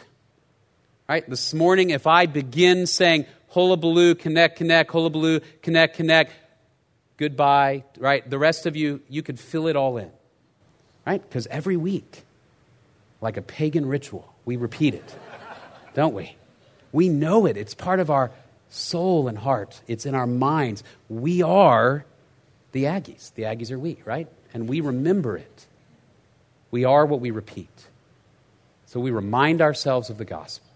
Right? 1.08 1.28
This 1.28 1.54
morning, 1.54 1.90
if 1.90 2.08
I 2.08 2.26
begin 2.26 2.86
saying, 2.86 3.26
hullabaloo, 3.54 4.16
Caneck, 4.16 4.58
Caneck, 4.58 4.90
hullabaloo, 4.90 5.40
Caneck, 5.62 5.96
Caneck, 5.96 6.30
goodbye, 7.18 7.84
right? 7.98 8.28
The 8.28 8.40
rest 8.40 8.66
of 8.66 8.76
you, 8.76 9.02
you 9.10 9.22
could 9.22 9.40
fill 9.40 9.68
it 9.68 9.76
all 9.76 9.98
in. 9.98 10.12
Right? 11.06 11.22
Because 11.22 11.48
every 11.48 11.78
week, 11.78 12.24
like 13.22 13.38
a 13.38 13.42
pagan 13.42 13.86
ritual, 13.86 14.34
we 14.46 14.56
repeat 14.56 14.94
it, 14.94 15.16
don't 15.94 16.14
we? 16.14 16.36
We 16.92 17.10
know 17.10 17.46
it. 17.46 17.58
It's 17.58 17.74
part 17.74 18.00
of 18.00 18.10
our 18.10 18.32
soul 18.70 19.28
and 19.28 19.38
heart, 19.38 19.82
it's 19.88 20.06
in 20.06 20.16
our 20.16 20.28
minds. 20.28 20.84
We 21.10 21.42
are 21.42 22.06
the 22.72 22.86
Aggies. 22.86 23.34
The 23.34 23.44
Aggies 23.44 23.70
are 23.72 23.80
we, 23.80 23.98
right? 24.06 24.28
And 24.54 24.70
we 24.70 24.80
remember 24.80 25.36
it. 25.38 25.66
We 26.72 26.86
are 26.86 27.06
what 27.06 27.20
we 27.20 27.32
repeat. 27.32 27.88
So 28.86 29.00
we 29.00 29.12
remind 29.12 29.62
ourselves 29.62 30.10
of 30.10 30.18
the 30.18 30.26
gospel 30.26 30.70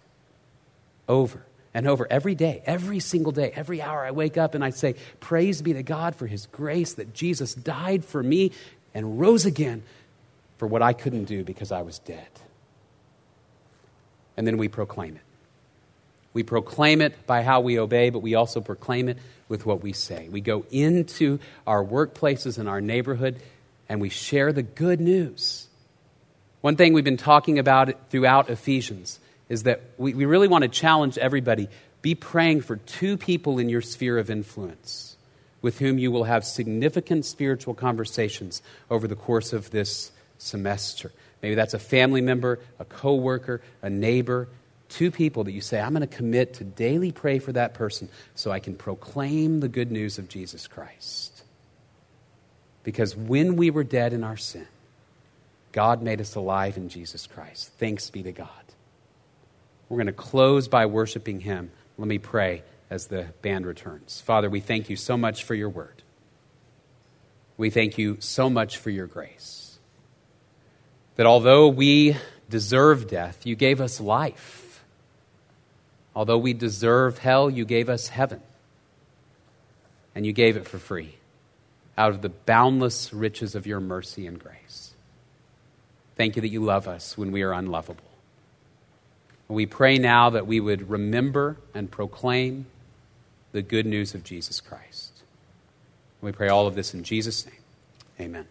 over 1.07 1.45
and 1.75 1.89
over 1.89 2.07
every 2.09 2.35
day, 2.35 2.63
every 2.65 3.01
single 3.01 3.33
day, 3.33 3.51
every 3.53 3.81
hour 3.81 4.05
I 4.05 4.11
wake 4.11 4.37
up 4.37 4.55
and 4.55 4.63
I 4.63 4.69
say, 4.69 4.95
Praise 5.19 5.61
be 5.61 5.73
to 5.73 5.83
God 5.83 6.15
for 6.15 6.25
his 6.25 6.47
grace 6.47 6.93
that 6.93 7.13
Jesus 7.13 7.53
died 7.53 8.05
for 8.05 8.23
me 8.23 8.53
and 8.93 9.19
rose 9.19 9.45
again 9.45 9.83
for 10.57 10.67
what 10.67 10.81
I 10.81 10.93
couldn't 10.93 11.25
do 11.25 11.43
because 11.43 11.73
I 11.73 11.81
was 11.81 11.99
dead. 11.99 12.29
And 14.37 14.47
then 14.47 14.55
we 14.55 14.69
proclaim 14.69 15.17
it. 15.17 15.21
We 16.31 16.43
proclaim 16.43 17.01
it 17.01 17.27
by 17.27 17.43
how 17.43 17.59
we 17.59 17.77
obey, 17.77 18.09
but 18.09 18.19
we 18.19 18.35
also 18.35 18.61
proclaim 18.61 19.09
it 19.09 19.17
with 19.49 19.65
what 19.65 19.83
we 19.83 19.91
say. 19.91 20.29
We 20.29 20.39
go 20.39 20.65
into 20.71 21.39
our 21.67 21.83
workplaces 21.83 22.57
and 22.57 22.69
our 22.69 22.79
neighborhood 22.79 23.41
and 23.89 23.99
we 23.99 24.07
share 24.07 24.53
the 24.53 24.63
good 24.63 25.01
news. 25.01 25.67
One 26.61 26.77
thing 26.77 26.93
we've 26.93 27.03
been 27.03 27.17
talking 27.17 27.59
about 27.59 28.09
throughout 28.09 28.49
Ephesians 28.49 29.19
is 29.49 29.63
that 29.63 29.81
we, 29.97 30.13
we 30.13 30.25
really 30.25 30.47
want 30.47 30.63
to 30.63 30.67
challenge 30.67 31.17
everybody 31.17 31.67
be 32.01 32.13
praying 32.13 32.61
for 32.61 32.75
two 32.75 33.17
people 33.17 33.57
in 33.57 33.67
your 33.67 33.81
sphere 33.81 34.19
of 34.19 34.29
influence 34.29 35.17
with 35.63 35.79
whom 35.79 35.97
you 35.97 36.11
will 36.11 36.25
have 36.25 36.45
significant 36.45 37.25
spiritual 37.25 37.73
conversations 37.73 38.61
over 38.91 39.07
the 39.07 39.15
course 39.15 39.53
of 39.53 39.71
this 39.71 40.11
semester. 40.37 41.11
Maybe 41.41 41.55
that's 41.55 41.73
a 41.73 41.79
family 41.79 42.21
member, 42.21 42.59
a 42.77 42.85
coworker, 42.85 43.61
a 43.81 43.89
neighbor, 43.89 44.47
two 44.89 45.09
people 45.09 45.45
that 45.45 45.51
you 45.51 45.61
say, 45.61 45.79
I'm 45.81 45.93
going 45.93 46.07
to 46.07 46.15
commit 46.15 46.53
to 46.55 46.63
daily 46.63 47.11
pray 47.11 47.39
for 47.39 47.51
that 47.53 47.73
person 47.73 48.09
so 48.35 48.51
I 48.51 48.59
can 48.59 48.75
proclaim 48.75 49.59
the 49.59 49.67
good 49.67 49.91
news 49.91 50.19
of 50.19 50.29
Jesus 50.29 50.67
Christ. 50.67 51.43
Because 52.83 53.15
when 53.15 53.55
we 53.55 53.71
were 53.71 53.83
dead 53.83 54.13
in 54.13 54.23
our 54.23 54.37
sin, 54.37 54.67
God 55.71 56.03
made 56.03 56.21
us 56.21 56.35
alive 56.35 56.77
in 56.77 56.89
Jesus 56.89 57.25
Christ. 57.25 57.71
Thanks 57.79 58.11
be 58.11 58.21
to 58.21 58.31
God. 58.31 58.64
We're 59.89 59.97
going 59.97 60.07
to 60.07 60.13
close 60.13 60.67
by 60.67 60.85
worshiping 60.85 61.41
Him. 61.41 61.71
Let 61.97 62.07
me 62.07 62.17
pray 62.17 62.63
as 62.89 63.07
the 63.07 63.27
band 63.41 63.65
returns. 63.65 64.21
Father, 64.21 64.49
we 64.49 64.59
thank 64.59 64.89
you 64.89 64.95
so 64.95 65.17
much 65.17 65.43
for 65.43 65.55
your 65.55 65.69
word. 65.69 66.03
We 67.57 67.69
thank 67.69 67.97
you 67.97 68.17
so 68.19 68.49
much 68.49 68.77
for 68.77 68.89
your 68.89 69.07
grace. 69.07 69.77
That 71.15 71.25
although 71.25 71.67
we 71.67 72.17
deserve 72.49 73.07
death, 73.07 73.45
you 73.45 73.55
gave 73.55 73.79
us 73.79 73.99
life. 74.01 74.83
Although 76.15 76.37
we 76.37 76.53
deserve 76.53 77.19
hell, 77.19 77.49
you 77.49 77.65
gave 77.65 77.89
us 77.89 78.09
heaven. 78.09 78.41
And 80.13 80.25
you 80.25 80.33
gave 80.33 80.57
it 80.57 80.67
for 80.67 80.77
free 80.77 81.15
out 81.97 82.11
of 82.11 82.21
the 82.21 82.29
boundless 82.29 83.13
riches 83.13 83.55
of 83.55 83.65
your 83.65 83.79
mercy 83.79 84.27
and 84.27 84.37
grace. 84.37 84.93
Thank 86.15 86.35
you 86.35 86.41
that 86.41 86.49
you 86.49 86.63
love 86.63 86.87
us 86.87 87.17
when 87.17 87.31
we 87.31 87.41
are 87.41 87.53
unlovable. 87.53 88.03
We 89.47 89.65
pray 89.65 89.97
now 89.97 90.31
that 90.31 90.47
we 90.47 90.59
would 90.59 90.89
remember 90.89 91.57
and 91.73 91.91
proclaim 91.91 92.65
the 93.51 93.61
good 93.61 93.85
news 93.85 94.15
of 94.15 94.23
Jesus 94.23 94.59
Christ. 94.59 95.21
We 96.21 96.31
pray 96.31 96.49
all 96.49 96.65
of 96.67 96.75
this 96.75 96.93
in 96.93 97.03
Jesus' 97.03 97.45
name. 97.45 97.55
Amen. 98.19 98.47